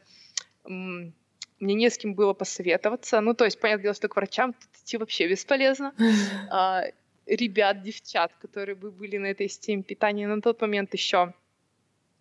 [0.66, 1.14] м-
[1.60, 4.70] мне не с кем было посоветоваться, ну, то есть, понятное дело, что к врачам тут
[4.82, 5.94] идти вообще бесполезно,
[6.52, 6.84] а,
[7.26, 11.34] ребят, девчат, которые бы были на этой системе питания, на тот момент еще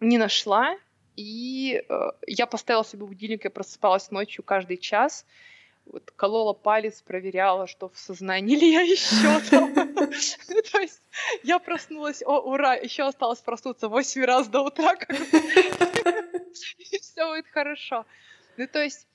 [0.00, 0.76] не нашла,
[1.16, 5.26] и э, я поставила себе будильник, я просыпалась ночью каждый час,
[5.86, 9.74] вот, колола палец, проверяла, что в сознании ли я еще там.
[9.94, 11.02] То есть
[11.42, 14.94] я проснулась, о, ура, еще осталось проснуться 8 раз до утра,
[16.78, 18.06] и все будет хорошо.
[18.56, 19.06] Ну, то есть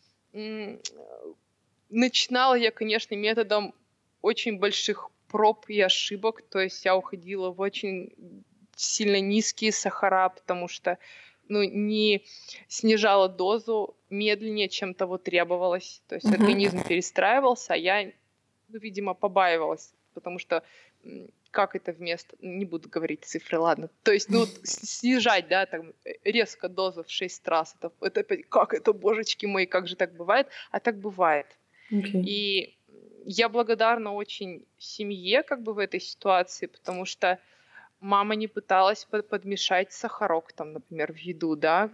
[1.89, 3.73] начинала я, конечно, методом
[4.21, 8.13] очень больших проб и ошибок, то есть я уходила в очень
[8.75, 10.97] сильно низкие сахара, потому что
[11.49, 12.23] ну, не
[12.67, 16.01] снижала дозу медленнее, чем того требовалось.
[16.07, 16.35] То есть mm-hmm.
[16.35, 18.11] организм перестраивался, а я,
[18.69, 20.63] ну, видимо, побаивалась, потому что
[21.51, 22.35] как это вместо...
[22.41, 23.89] Не буду говорить цифры, ладно.
[24.03, 27.75] То есть, ну, снижать, да, там, э, резко дозу в 6 раз.
[28.01, 30.47] Это, это как это, божечки мои, как же так бывает?
[30.71, 31.47] А так бывает.
[31.91, 32.21] Okay.
[32.23, 32.77] И
[33.25, 37.39] я благодарна очень семье, как бы, в этой ситуации, потому что
[37.99, 41.91] мама не пыталась подмешать сахарок, там, например, в еду, да,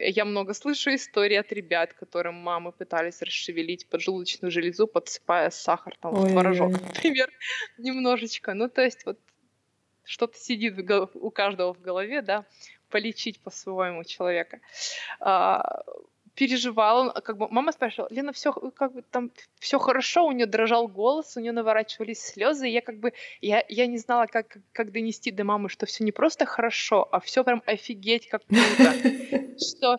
[0.00, 6.14] я много слышу историй от ребят, которым мамы пытались расшевелить поджелудочную железу, подсыпая сахар там
[6.14, 7.30] в творожок, например,
[7.78, 8.54] немножечко.
[8.54, 9.18] Ну, то есть вот
[10.04, 10.74] что-то сидит
[11.14, 12.44] у каждого в голове, да,
[12.90, 14.60] полечить по-своему человека.
[16.34, 19.30] Переживала, как бы мама спрашивала, Лена, все как бы там
[19.60, 23.64] все хорошо, у нее дрожал голос, у нее наворачивались слезы, и я как бы я
[23.68, 27.44] я не знала, как как донести до мамы, что все не просто хорошо, а все
[27.44, 28.94] прям офигеть как круто,
[29.58, 29.98] что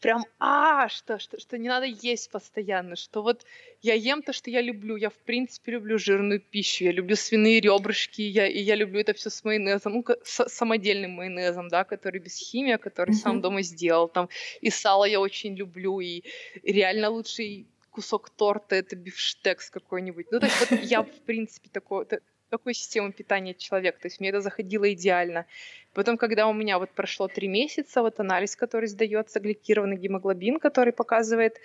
[0.00, 3.44] прям, а, что, что, что не надо есть постоянно, что вот
[3.82, 7.60] я ем то, что я люблю, я в принципе люблю жирную пищу, я люблю свиные
[7.60, 12.20] ребрышки, я, и я люблю это все с майонезом, ну, с самодельным майонезом, да, который
[12.20, 13.22] без химии, который mm-hmm.
[13.22, 14.28] сам дома сделал, там,
[14.60, 16.22] и сало я очень люблю, и
[16.62, 20.26] реально лучший кусок торта это бифштекс какой-нибудь.
[20.32, 22.06] Ну, то есть вот я, в принципе, такой,
[22.50, 25.46] такой системы питания человек, то есть мне это заходило идеально.
[25.92, 30.92] Потом, когда у меня вот прошло три месяца, вот анализ, который сдается, гликированный гемоглобин, который
[30.92, 31.58] показывает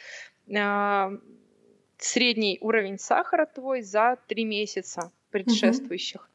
[0.48, 1.18] э,
[1.98, 6.30] средний уровень сахара твой за три месяца предшествующих.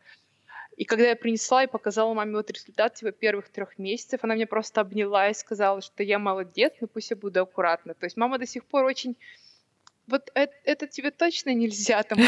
[0.76, 4.46] И когда я принесла и показала маме вот результат типа первых трех месяцев, она мне
[4.46, 7.94] просто обняла и сказала, что я молодец, но пусть я буду аккуратна.
[7.94, 9.16] То есть мама до сих пор очень
[10.06, 12.18] вот это, это тебе точно нельзя там.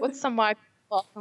[0.00, 0.54] Вот сама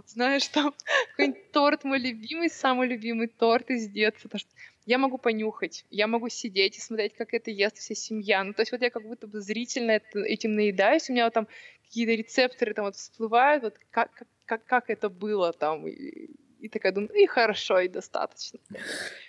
[0.08, 0.74] знаешь, там
[1.12, 4.28] какой-нибудь торт мой любимый, самый любимый торт из детства.
[4.28, 4.50] Потому что
[4.86, 8.44] я могу понюхать, я могу сидеть и смотреть, как это ест вся семья.
[8.44, 11.34] Ну, то есть вот я как будто бы зрительно это, этим наедаюсь, у меня вот
[11.34, 11.48] там
[11.84, 14.12] какие-то рецепторы там вот всплывают, вот как,
[14.46, 18.60] как, как это было там, и, и такая думаю, и хорошо, и достаточно.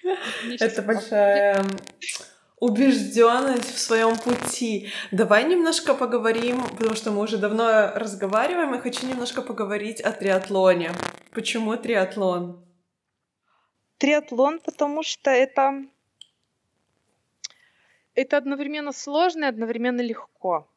[0.60, 1.64] Это большая
[2.60, 4.88] убежденность в своем пути.
[5.10, 10.92] Давай немножко поговорим, потому что мы уже давно разговариваем, и хочу немножко поговорить о триатлоне.
[11.32, 12.64] Почему триатлон?
[13.98, 15.84] Триатлон, потому что это
[18.14, 20.68] это одновременно сложно и одновременно легко.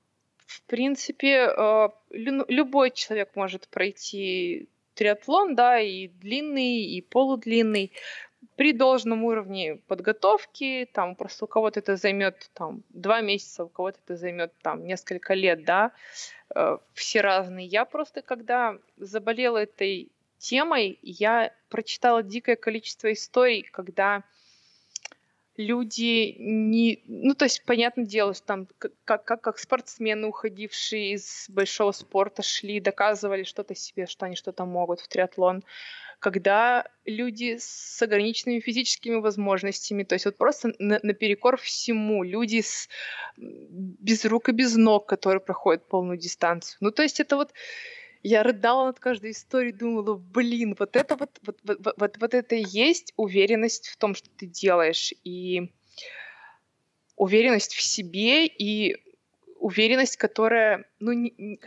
[0.46, 7.92] В принципе, э, любой человек может пройти триатлон, да, и длинный, и полудлинный
[8.56, 14.00] при должном уровне подготовки, там просто у кого-то это займет там два месяца, у кого-то
[14.06, 15.92] это займет там несколько лет, да,
[16.56, 17.68] э, все разные.
[17.68, 24.24] Я просто, когда заболела этой темой, я прочитала дикое количество историй, когда
[25.58, 27.02] люди не...
[27.06, 28.68] Ну, то есть, понятное дело, что там
[29.06, 34.66] как, как, как спортсмены, уходившие из большого спорта, шли, доказывали что-то себе, что они что-то
[34.66, 35.64] могут в триатлон
[36.24, 42.88] когда люди с ограниченными физическими возможностями, то есть вот просто на, наперекор всему, люди с,
[43.36, 46.78] без рук и без ног, которые проходят полную дистанцию.
[46.80, 47.52] Ну, то есть это вот
[48.24, 52.56] я рыдала над каждой историей, думала, блин, вот это вот, вот, вот, вот, вот это
[52.56, 55.74] и есть уверенность в том, что ты делаешь, и
[57.18, 58.96] уверенность в себе, и
[59.58, 61.60] уверенность, которая, ну, не,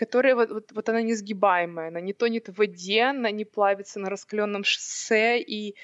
[0.00, 4.08] которая вот, вот, вот она несгибаемая, она не тонет в воде, она не плавится на
[4.08, 5.74] раскаленном шоссе, и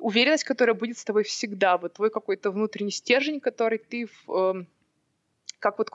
[0.00, 4.64] уверенность, которая будет с тобой всегда, вот твой какой-то внутренний стержень, который ты, в, э,
[5.58, 5.90] как вот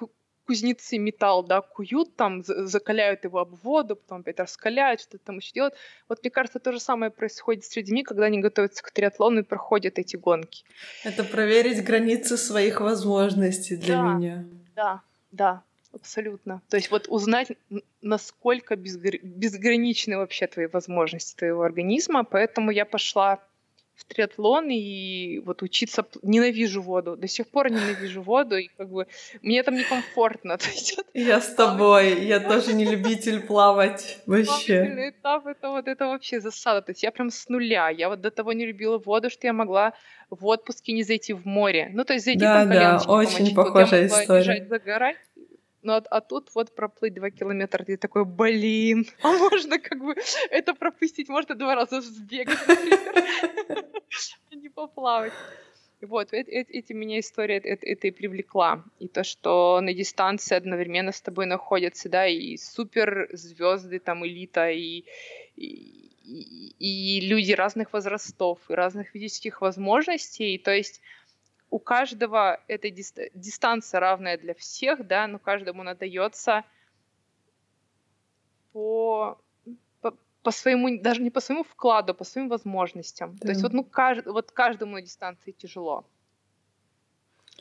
[0.47, 5.51] кузнецы металл, да, куют там, закаляют его об воду, потом опять раскаляют, что-то там еще
[5.53, 5.75] делают.
[6.07, 9.43] Вот мне кажется, то же самое происходит с людьми, когда они готовятся к триатлону и
[9.43, 10.63] проходят эти гонки.
[11.03, 14.45] Это проверить границы своих возможностей для да, меня.
[14.75, 15.01] Да,
[15.31, 15.63] да,
[15.93, 16.61] Абсолютно.
[16.69, 17.51] То есть вот узнать,
[18.01, 19.17] насколько безгр...
[19.23, 22.23] безграничны вообще твои возможности твоего организма.
[22.23, 23.39] Поэтому я пошла
[23.99, 27.17] в триатлон и вот учиться ненавижу воду.
[27.17, 29.07] До сих пор ненавижу воду, и как бы
[29.41, 30.57] мне там некомфортно.
[31.13, 35.09] Я с тобой, я тоже не любитель плавать вообще.
[35.09, 36.81] этап это вот это вообще засада.
[36.81, 37.89] То есть я прям с нуля.
[37.89, 39.93] Я вот до того не любила воду, что я могла
[40.29, 41.89] в отпуске не зайти в море.
[41.93, 44.39] Ну, то есть зайти да, там Да, очень похожая история.
[44.39, 45.17] Лежать, загорать,
[45.81, 50.15] ну, а, а тут вот проплыть два километра, ты такой, блин, а можно как бы
[50.49, 52.57] это пропустить, можно два раза сбегать,
[54.51, 55.33] а не поплавать.
[56.01, 58.85] Вот, эти меня история это, это и привлекла.
[58.99, 64.69] И то, что на дистанции одновременно с тобой находятся, да, и супер звезды, там, элита,
[64.69, 65.03] и,
[65.57, 66.09] и,
[66.79, 70.57] и люди разных возрастов, и разных физических возможностей.
[70.57, 71.01] То есть
[71.69, 76.63] у каждого эта дистанция равная для всех, да, но каждому надается
[78.73, 79.39] по
[80.41, 83.35] по своему, даже не по своему вкладу, а по своим возможностям.
[83.35, 83.47] Да.
[83.47, 86.05] То есть вот, ну, кажд, вот каждому на дистанции тяжело.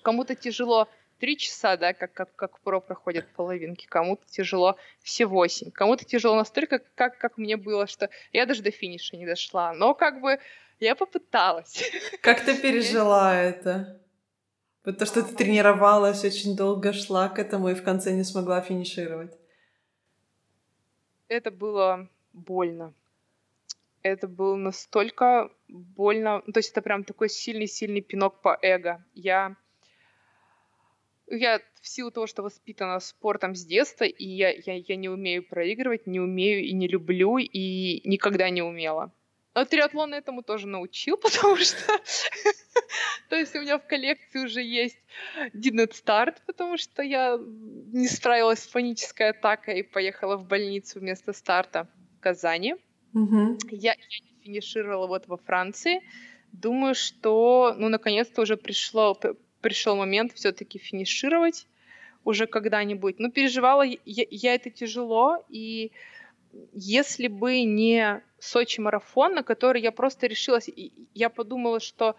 [0.03, 0.89] Кому-то тяжело
[1.19, 6.37] три часа, да, как, как, как про проходят половинки, кому-то тяжело все восемь, кому-то тяжело
[6.37, 10.39] настолько, как, как мне было, что я даже до финиша не дошла, но как бы
[10.81, 11.83] я попыталась.
[12.22, 14.01] Как ты пережила это?
[14.83, 19.37] Потому что ты тренировалась, очень долго шла к этому и в конце не смогла финишировать.
[21.29, 22.95] Это было больно.
[24.03, 26.43] Это было настолько больно.
[26.53, 29.05] То есть это прям такой сильный-сильный пинок по эго.
[29.14, 29.57] Я
[31.31, 35.47] я в силу того, что воспитана спортом с детства, и я, я, я не умею
[35.47, 39.12] проигрывать, не умею и не люблю, и никогда не умела.
[39.55, 41.77] А триатлон этому тоже научил, потому что...
[43.29, 44.99] То есть у меня в коллекции уже есть
[45.55, 47.39] Didn't Start, потому что я
[47.93, 52.77] не справилась с панической атакой и поехала в больницу вместо старта в Казани.
[53.71, 56.03] Я, не финишировала вот во Франции.
[56.53, 59.19] Думаю, что, ну, наконец-то уже пришло,
[59.61, 61.67] пришел момент все-таки финишировать
[62.25, 63.19] уже когда-нибудь.
[63.19, 65.93] Ну, переживала я, я это тяжело, и
[66.73, 70.71] если бы не Сочи марафон, на который я просто решилась,
[71.15, 72.17] я подумала, что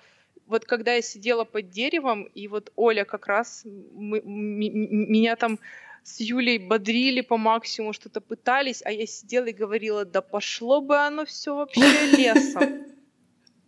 [0.48, 3.64] вот когда я сидела под деревом, и вот Оля как раз
[3.94, 5.60] мы, меня там
[6.04, 10.98] с Юлей бодрили по максимуму, что-то пытались, а я сидела и говорила, да пошло бы
[10.98, 11.82] оно все вообще
[12.18, 12.86] лесом.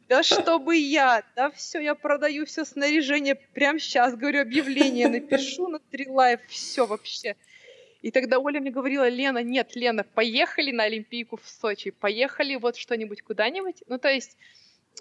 [0.10, 5.80] Да чтобы я, да все, я продаю все снаряжение прямо сейчас, говорю, объявление напишу на
[5.80, 7.38] три лайф, все вообще.
[8.02, 12.76] И тогда Оля мне говорила, Лена, нет, Лена, поехали на Олимпийку в Сочи, поехали вот
[12.76, 13.84] что-нибудь куда-нибудь.
[13.88, 14.38] Ну, то есть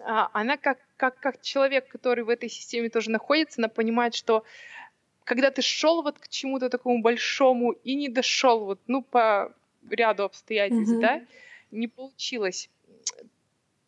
[0.05, 4.45] а, она как, как, как человек, который в этой системе тоже находится, она понимает, что
[5.25, 9.55] когда ты шел вот к чему-то такому большому и не дошел вот, ну, по
[9.89, 11.01] ряду обстоятельств, mm-hmm.
[11.01, 11.23] да,
[11.71, 12.69] не получилось.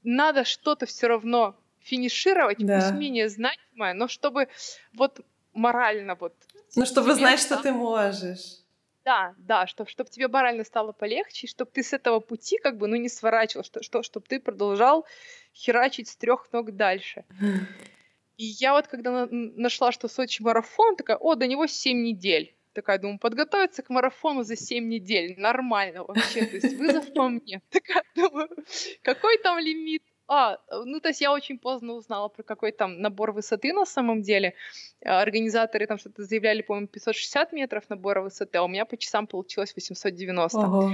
[0.02, 2.80] Надо что-то все равно финишировать, да.
[2.80, 4.48] пусть менее значимое, но чтобы
[4.94, 5.20] вот
[5.52, 6.34] морально вот...
[6.76, 8.61] Ну, чтобы знать, что ты можешь.
[9.04, 12.86] Да, да, чтобы чтоб тебе морально стало полегче, чтобы ты с этого пути как бы,
[12.86, 15.06] ну, не сворачивал, что, что, чтобы ты продолжал
[15.54, 17.24] херачить с трех ног дальше.
[18.38, 22.54] И я вот когда на- нашла, что Сочи марафон, такая, о, до него 7 недель.
[22.72, 25.34] Такая, думаю, подготовиться к марафону за 7 недель.
[25.38, 27.60] Нормально вообще, то есть вызов по мне.
[27.70, 28.48] Такая, думаю,
[29.02, 30.02] какой там лимит?
[30.34, 34.22] А, ну, то есть я очень поздно узнала про какой там набор высоты на самом
[34.22, 34.54] деле.
[35.04, 39.74] Организаторы там что-то заявляли, по-моему, 560 метров набора высоты, а у меня по часам получилось
[39.74, 40.58] 890.
[40.58, 40.92] Ого.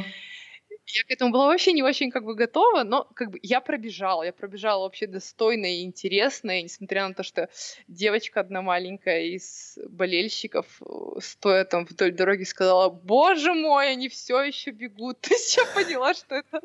[0.95, 4.23] Я к этому была вообще не очень как бы готова, но как бы я пробежала,
[4.23, 7.51] я пробежала вообще достойно и интересно, и несмотря на то, что
[7.89, 14.41] девочка одна маленькая из болельщиков, э, стоя там вдоль дороги, сказала, боже мой, они все
[14.43, 15.21] еще бегут.
[15.21, 16.63] То есть я поняла, что это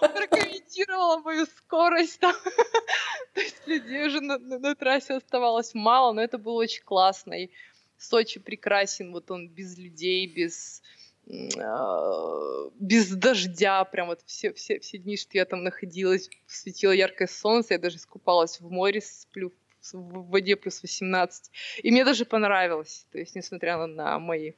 [0.00, 2.34] прокомментировала мою скорость там.
[3.34, 7.34] То есть людей уже на, трассе оставалось мало, но это было очень классно.
[7.34, 7.50] И
[7.96, 10.82] Сочи прекрасен, вот он без людей, без
[11.26, 17.74] без дождя, прям вот все, все, все дни, что я там находилась, светило яркое солнце,
[17.74, 19.52] я даже искупалась в море, сплю
[19.92, 21.50] в воде плюс 18.
[21.82, 24.52] И мне даже понравилось, то есть, несмотря на, на мои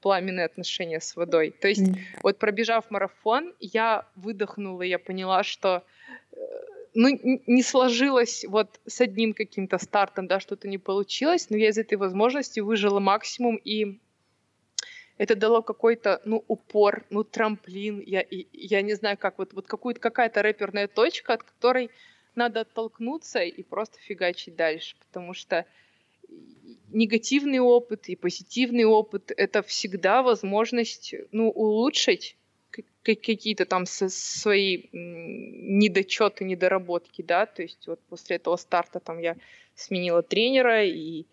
[0.00, 1.50] пламенные отношения с водой.
[1.50, 1.96] То есть, mm.
[2.22, 5.82] вот пробежав марафон, я выдохнула, я поняла, что
[6.32, 6.36] э,
[6.94, 7.08] ну,
[7.46, 11.96] не сложилось вот с одним каким-то стартом, да, что-то не получилось, но я из этой
[11.96, 13.98] возможности выжила максимум, и
[15.18, 20.00] это дало какой-то, ну, упор, ну, трамплин, я, я не знаю как, вот, вот какую-то,
[20.00, 21.90] какая-то рэперная точка, от которой
[22.34, 25.64] надо оттолкнуться и просто фигачить дальше, потому что
[26.88, 32.36] негативный опыт и позитивный опыт— это всегда возможность, ну, улучшить
[33.02, 39.36] какие-то там свои недочеты, недоработки, да, то есть вот после этого старта там я
[39.74, 41.24] сменила тренера, и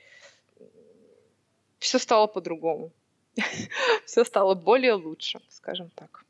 [1.79, 2.91] все стало по-другому.
[4.05, 6.23] все стало более лучше, скажем так.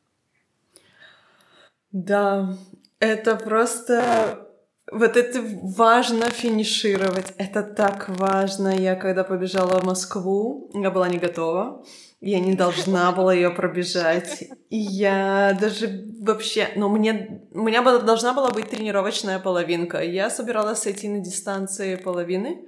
[1.92, 2.58] Да,
[3.00, 4.48] это просто
[4.92, 7.34] Вот это важно финишировать.
[7.38, 8.70] Это так важно.
[8.70, 11.84] Я когда побежала в Москву, я была не готова.
[12.22, 14.44] Я не должна была ее пробежать.
[14.70, 16.70] И я даже вообще...
[16.76, 17.42] Ну, мне...
[17.54, 20.00] У меня была, должна была быть тренировочная половинка.
[20.04, 22.66] Я собиралась сойти на дистанции половины.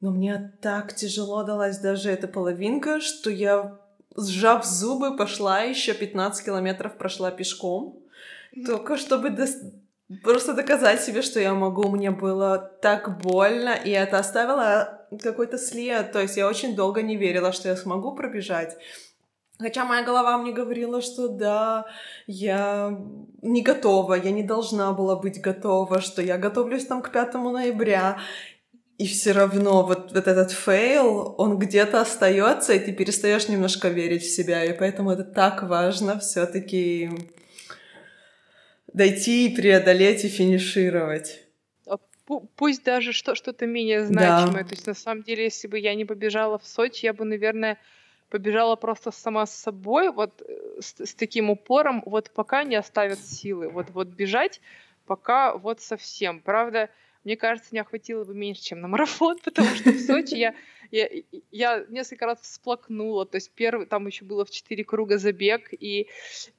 [0.00, 3.78] Но мне так тяжело далась даже эта половинка, что я,
[4.16, 7.98] сжав зубы, пошла еще 15 километров, прошла пешком.
[8.66, 9.46] Только чтобы до...
[10.22, 11.88] просто доказать себе, что я могу.
[11.90, 16.12] Мне было так больно, и это оставило какой-то след.
[16.12, 18.78] То есть я очень долго не верила, что я смогу пробежать.
[19.58, 21.84] Хотя моя голова мне говорила, что да,
[22.26, 22.98] я
[23.42, 28.16] не готова, я не должна была быть готова, что я готовлюсь там к 5 ноября.
[29.00, 34.22] И все равно вот, вот этот фейл, он где-то остается, и ты перестаешь немножко верить
[34.22, 34.62] в себя.
[34.62, 37.10] И поэтому это так важно все-таки
[38.92, 41.40] дойти и преодолеть и финишировать
[42.56, 44.62] пусть даже что- что-то менее значимое.
[44.62, 44.68] Да.
[44.68, 47.76] То есть, на самом деле, если бы я не побежала в Сочи, я бы, наверное,
[48.28, 53.18] побежала просто сама с собой, вот э, с, с таким упором, вот пока не оставят
[53.18, 53.68] силы.
[53.68, 54.60] Вот, вот бежать,
[55.06, 56.40] пока вот совсем.
[56.40, 56.88] Правда,
[57.24, 60.54] мне кажется, не охватило бы меньше, чем на марафон, потому что в Сочи я
[60.90, 61.08] я,
[61.50, 66.08] я несколько раз всплакнула, то есть первый, там еще было в четыре круга забег, и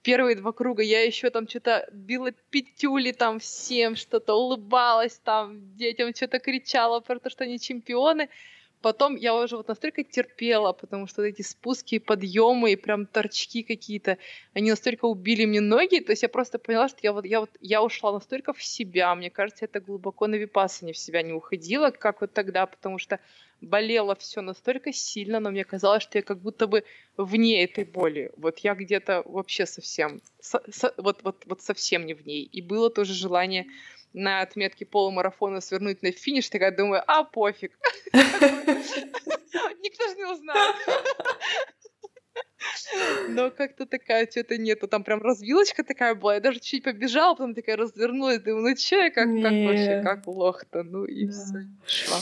[0.03, 6.16] первые два круга я еще там что-то била пятюли там всем, что-то улыбалась там, детям
[6.16, 8.30] что-то кричала про то, что они чемпионы,
[8.82, 14.17] Потом я уже вот настолько терпела, потому что эти спуски, подъемы и прям торчки какие-то,
[14.53, 17.51] они настолько убили мне ноги, то есть я просто поняла, что я вот, я вот,
[17.61, 21.91] я ушла настолько в себя, мне кажется, это глубоко на випасане в себя не уходила,
[21.91, 23.19] как вот тогда, потому что
[23.61, 26.84] болело все настолько сильно, но мне казалось, что я как будто бы
[27.15, 28.32] вне этой боли.
[28.38, 32.43] Вот я где-то вообще совсем, со, со, вот, вот, вот совсем не в ней.
[32.43, 33.67] И было тоже желание
[34.14, 37.78] на отметке полумарафона свернуть на финиш, такая думаю, а пофиг.
[38.14, 40.76] Никто же не узнает.
[43.30, 44.88] Но как-то такая что-то нету.
[44.88, 46.36] Там прям развилочка такая была.
[46.36, 48.39] Я даже чуть побежала, потом такая развернулась.
[48.39, 50.84] Думаю, ну че как, как вообще, как лох-то?
[50.84, 51.32] Ну и да.
[51.32, 52.18] все, шла.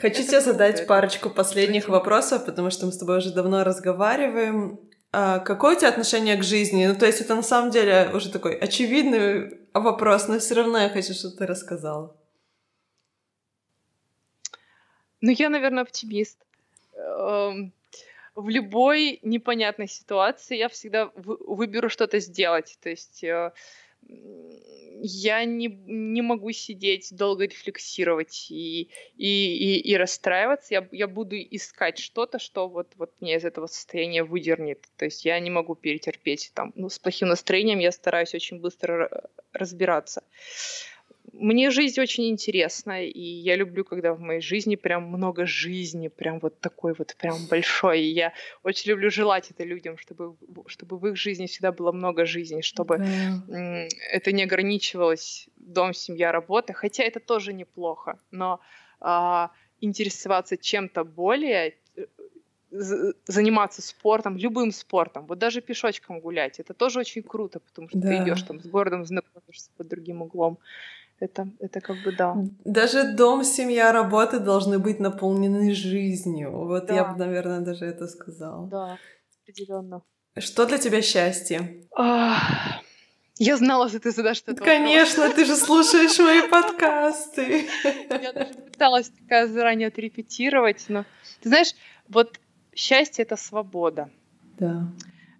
[0.00, 4.78] Хочу тебе задать парочку последних вопросов, потому что мы с тобой уже давно разговариваем.
[5.10, 6.86] А какое у тебя отношение к жизни?
[6.86, 10.88] Ну, то есть это на самом деле уже такой очевидный вопрос, но все равно я
[10.88, 12.16] хочу, чтобы ты рассказала.
[15.20, 16.38] Ну, я, наверное, оптимист.
[16.94, 17.72] Эм,
[18.34, 22.78] в любой непонятной ситуации я всегда выберу что-то сделать.
[22.80, 23.52] То есть э,
[25.00, 30.74] я не, не могу сидеть, долго рефлексировать и, и, и, и расстраиваться.
[30.74, 34.84] Я, я буду искать что-то, что вот, вот меня из этого состояния выдернет.
[34.96, 36.50] То есть я не могу перетерпеть.
[36.54, 40.22] Там, ну, с плохим настроением я стараюсь очень быстро разбираться.
[41.32, 46.38] Мне жизнь очень интересна, и я люблю, когда в моей жизни прям много жизни, прям
[46.38, 48.00] вот такой вот прям большой.
[48.00, 52.24] И я очень люблю желать это людям, чтобы, чтобы в их жизни всегда было много
[52.24, 53.88] жизни, чтобы yeah.
[54.10, 56.72] это не ограничивалось дом, семья, работа.
[56.72, 58.60] Хотя это тоже неплохо, но
[59.00, 59.50] а,
[59.80, 62.06] интересоваться чем-то более, э,
[63.26, 68.08] заниматься спортом, любым спортом, вот даже пешочком гулять, это тоже очень круто, потому что да.
[68.08, 70.58] ты идешь там с городом, знакомишься под другим углом.
[71.20, 72.36] Это, это как бы да.
[72.64, 76.52] Даже дом, семья, работа должны быть наполнены жизнью.
[76.52, 76.94] Вот да.
[76.94, 78.68] я бы, наверное, даже это сказала.
[78.68, 78.98] Да,
[79.42, 80.02] определенно.
[80.36, 81.88] Что для тебя счастье?
[83.40, 85.36] Я знала, что ты задашь этот Конечно, вопрос.
[85.36, 87.68] ты же слушаешь мои подкасты.
[88.10, 91.04] Я даже пыталась такая заранее отрепетировать, но
[91.40, 91.74] ты знаешь,
[92.08, 92.38] вот
[92.74, 94.10] счастье это свобода.
[94.58, 94.88] Да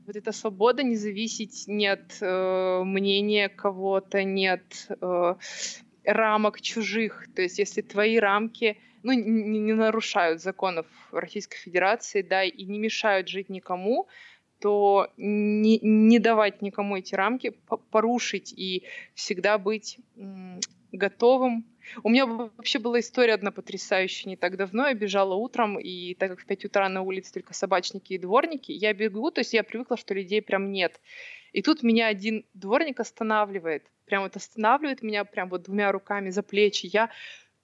[0.08, 5.34] вот эта свобода не зависеть ни от э, мнения кого-то, ни от э,
[6.04, 7.26] рамок чужих.
[7.36, 12.78] То есть если твои рамки ну, не, не нарушают законов Российской Федерации, да, и не
[12.78, 14.08] мешают жить никому,
[14.60, 17.54] то не, не давать никому эти рамки,
[17.90, 18.84] порушить и
[19.14, 19.98] всегда быть
[20.92, 21.64] готовым
[22.02, 24.88] у меня вообще была история одна потрясающая не так давно.
[24.88, 28.72] Я бежала утром, и так как в 5 утра на улице только собачники и дворники,
[28.72, 31.00] я бегу, то есть я привыкла, что людей прям нет.
[31.52, 33.84] И тут меня один дворник останавливает.
[34.04, 36.88] Прям вот останавливает меня прям вот двумя руками за плечи.
[36.92, 37.10] Я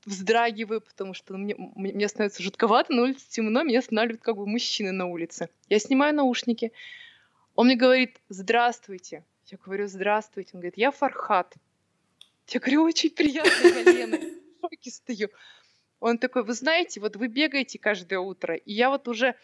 [0.06, 4.92] вздрагиваю, потому что мне, мне становится жутковато, на улице темно, меня останавливают как бы мужчины
[4.92, 5.48] на улице.
[5.68, 6.72] Я снимаю наушники.
[7.54, 9.24] Он мне говорит, здравствуйте.
[9.46, 10.50] Я говорю, здравствуйте.
[10.54, 11.54] Он говорит, я Фархат.
[12.48, 14.18] Я говорю, очень приятно, Галена.
[14.62, 15.28] В шоке стою.
[16.00, 19.36] Он такой, вы знаете, вот вы бегаете каждое утро, и я вот уже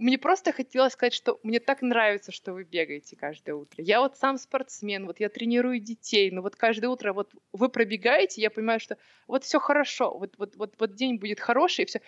[0.00, 3.84] мне просто хотелось сказать, что мне так нравится, что вы бегаете каждое утро.
[3.84, 8.40] Я вот сам спортсмен, вот я тренирую детей, но вот каждое утро вот вы пробегаете,
[8.40, 8.96] я понимаю, что
[9.28, 12.00] вот все хорошо, вот, вот, вот, вот день будет хороший, и все.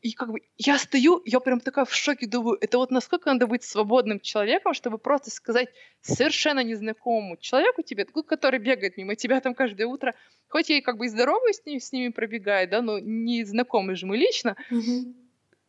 [0.00, 3.46] И как бы я стою, я прям такая в шоке, думаю, это вот насколько надо
[3.46, 5.68] быть свободным человеком, чтобы просто сказать
[6.00, 10.14] совершенно незнакомому человеку тебе, который бегает мимо тебя там каждое утро,
[10.48, 13.44] хоть я и как бы и здоровый с ними, с ними пробегает, да, но не
[13.44, 15.23] знакомый же мы лично, mm-hmm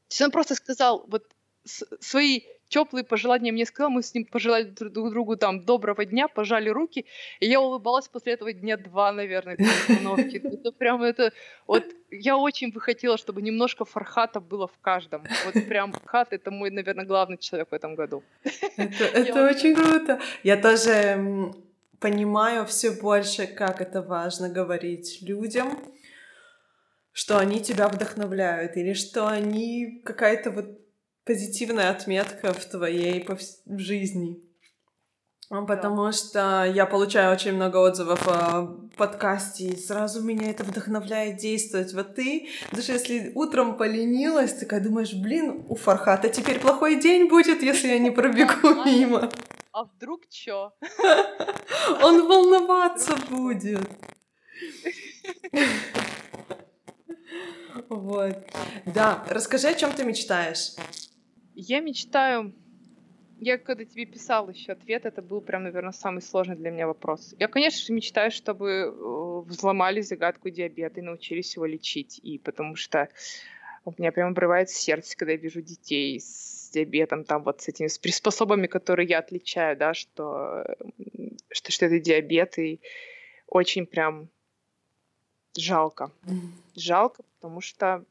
[0.08, 1.24] то есть он просто сказал вот
[2.00, 6.70] свои теплые пожелания мне сказал, мы с ним пожелали друг другу там доброго дня, пожали
[6.70, 7.06] руки,
[7.40, 10.38] и я улыбалась после этого дня два, наверное, этой установки.
[10.44, 11.32] Это прям это,
[11.68, 15.24] вот я очень бы хотела, чтобы немножко фархата было в каждом.
[15.46, 18.24] Вот прям Фархат— это мой, наверное, главный человек в этом году.
[18.78, 20.20] Это, это очень круто.
[20.44, 21.54] Я тоже
[22.00, 25.78] понимаю все больше, как это важно говорить людям,
[27.16, 30.66] что они тебя вдохновляют, или что они какая-то вот
[31.24, 33.62] позитивная отметка в твоей повс...
[33.66, 34.44] в жизни.
[35.48, 36.12] Потому да.
[36.12, 38.66] что я получаю очень много отзывов о
[38.98, 41.94] подкасте, и сразу меня это вдохновляет действовать.
[41.94, 47.64] Вот ты, даже если утром поленилась, такая думаешь, блин, у Фархата теперь плохой день будет,
[47.64, 49.32] если я не пробегу мимо.
[49.72, 50.74] А вдруг чё?
[52.04, 53.88] Он волноваться будет.
[57.90, 58.38] Вот.
[58.86, 60.76] Да, расскажи, о чем ты мечтаешь.
[61.54, 62.54] Я мечтаю...
[63.38, 67.36] Я когда тебе писала еще ответ, это был прям, наверное, самый сложный для меня вопрос.
[67.38, 72.18] Я, конечно мечтаю, чтобы э, взломали загадку диабета и научились его лечить.
[72.24, 73.10] И потому что
[73.84, 77.88] у меня прям обрывается сердце, когда я вижу детей с диабетом, там вот с этими
[77.88, 80.66] с приспособами, которые я отличаю, да, что,
[81.52, 82.82] что, что это диабет, и
[83.48, 84.30] очень прям
[85.58, 86.12] жалко.
[86.76, 88.04] Жалко, потому что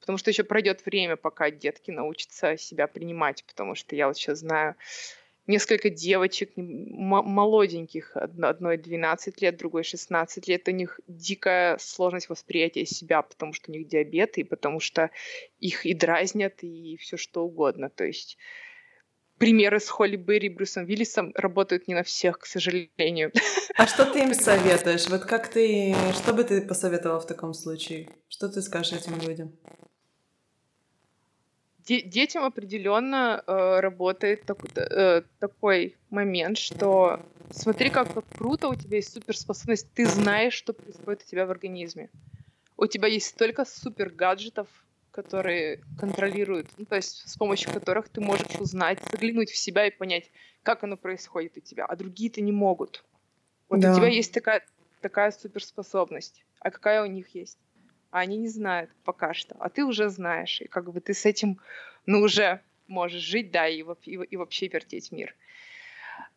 [0.00, 4.38] потому что еще пройдет время, пока детки научатся себя принимать, потому что я вот сейчас
[4.38, 4.74] знаю
[5.46, 13.22] несколько девочек молоденьких, одной 12 лет, другой 16 лет, у них дикая сложность восприятия себя,
[13.22, 15.10] потому что у них диабет, и потому что
[15.58, 17.90] их и дразнят, и все что угодно.
[17.90, 18.38] То есть
[19.40, 23.32] примеры с Холли Берри и Брюсом Виллисом работают не на всех, к сожалению.
[23.76, 25.08] А что ты им советуешь?
[25.08, 25.94] Вот как ты...
[26.12, 28.10] Что бы ты посоветовала в таком случае?
[28.28, 29.52] Что ты скажешь этим людям?
[31.88, 37.20] детям определенно э, работает так, э, такой момент, что
[37.50, 41.50] смотри, как, как круто, у тебя есть суперспособность, ты знаешь, что происходит у тебя в
[41.50, 42.10] организме.
[42.76, 44.68] У тебя есть столько супер гаджетов,
[45.10, 49.90] которые контролируют, ну, то есть с помощью которых ты можешь узнать, заглянуть в себя и
[49.90, 50.30] понять,
[50.62, 53.04] как оно происходит у тебя, а другие-то не могут.
[53.68, 53.92] Вот да.
[53.92, 54.64] у тебя есть такая,
[55.00, 57.58] такая суперспособность, а какая у них есть?
[58.10, 61.26] А они не знают пока что, а ты уже знаешь, и как бы ты с
[61.26, 61.60] этим,
[62.06, 65.34] ну, уже можешь жить, да, и, и, и вообще вертеть мир.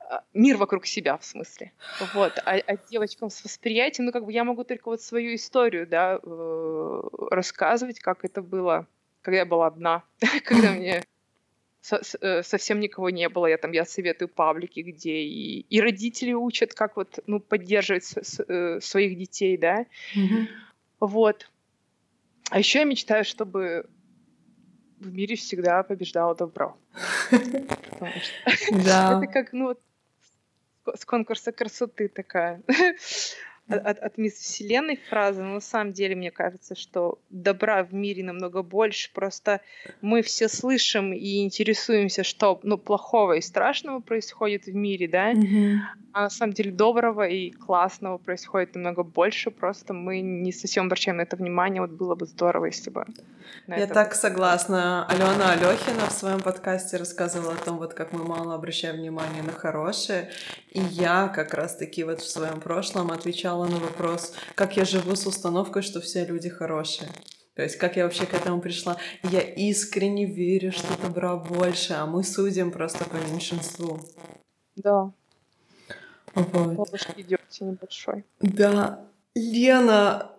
[0.09, 1.71] А, мир вокруг себя, в смысле.
[2.13, 2.33] Вот.
[2.45, 6.19] А, а девочкам с восприятием, ну, как бы я могу только вот свою историю, да,
[6.21, 7.01] э,
[7.31, 8.87] рассказывать, как это было,
[9.21, 10.03] когда я была одна,
[10.45, 11.03] когда мне
[12.21, 13.47] э, совсем никого не было.
[13.47, 18.17] Я там, я советую паблики, где и, и родители учат, как вот, ну, поддерживать с,
[18.21, 19.85] с, э, своих детей, да.
[20.15, 20.47] Mm-hmm.
[20.99, 21.49] Вот.
[22.49, 23.85] А еще я мечтаю, чтобы
[24.99, 26.77] в мире всегда побеждало добро.
[28.71, 29.21] Да.
[29.23, 29.77] Это как, ну,
[30.95, 32.61] с конкурса красоты такая
[33.69, 38.23] от, от Мисс Вселенной фраза, но на самом деле мне кажется, что добра в мире
[38.23, 39.11] намного больше.
[39.13, 39.61] Просто
[40.01, 45.75] мы все слышим и интересуемся, что ну, плохого и страшного происходит в мире, да, mm-hmm.
[46.11, 49.49] а на самом деле доброго и классного происходит намного больше.
[49.49, 51.81] Просто мы не совсем обращаем на это внимание.
[51.81, 53.05] Вот было бы здорово, если бы.
[53.67, 55.05] Я так согласна.
[55.07, 59.53] Алена Алехина в своем подкасте рассказывала о том, вот как мы мало обращаем внимание на
[59.53, 60.29] хорошее.
[60.71, 65.15] И я как раз-таки вот в своем прошлом отвечала отвечала на вопрос, как я живу
[65.15, 67.09] с установкой, что все люди хорошие.
[67.55, 68.97] То есть как я вообще к этому пришла.
[69.23, 73.99] Я искренне верю, что добра больше, а мы судим просто по меньшинству.
[74.75, 75.11] Да.
[76.33, 76.73] Вот.
[76.75, 78.23] Бабушки идете небольшой.
[78.41, 78.99] Да.
[79.35, 80.31] Лена,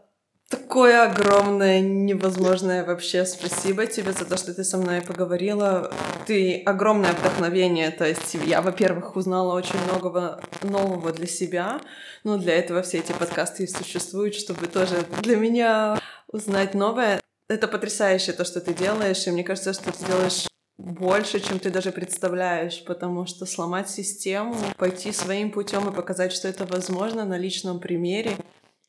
[0.51, 5.91] Такое огромное, невозможное вообще спасибо тебе за то, что ты со мной поговорила.
[6.27, 7.91] Ты огромное вдохновение.
[7.91, 11.81] То есть я, во-первых, узнала очень многого нового для себя.
[12.25, 15.99] Но для этого все эти подкасты и существуют, чтобы тоже для меня
[16.29, 17.21] узнать новое.
[17.49, 19.27] Это потрясающе то, что ты делаешь.
[19.27, 20.47] И мне кажется, что ты делаешь
[20.77, 26.49] больше, чем ты даже представляешь, потому что сломать систему, пойти своим путем и показать, что
[26.49, 28.37] это возможно на личном примере,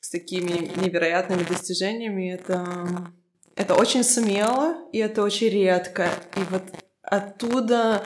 [0.05, 3.11] с такими невероятными достижениями, это,
[3.55, 6.09] Это очень смело, и это очень редко.
[6.35, 6.61] И вот
[7.01, 8.03] оттуда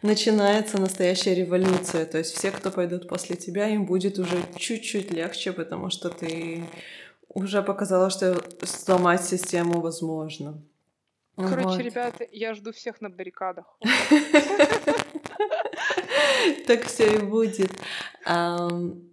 [0.00, 2.06] начинается настоящая революция.
[2.06, 6.64] То есть все, кто пойдут после тебя, им будет уже чуть-чуть легче, потому что ты
[7.28, 10.62] уже показала, что сломать систему возможно.
[11.36, 11.80] Короче, вот.
[11.80, 13.66] ребята, я жду всех на баррикадах.
[16.66, 17.70] Так все и будет.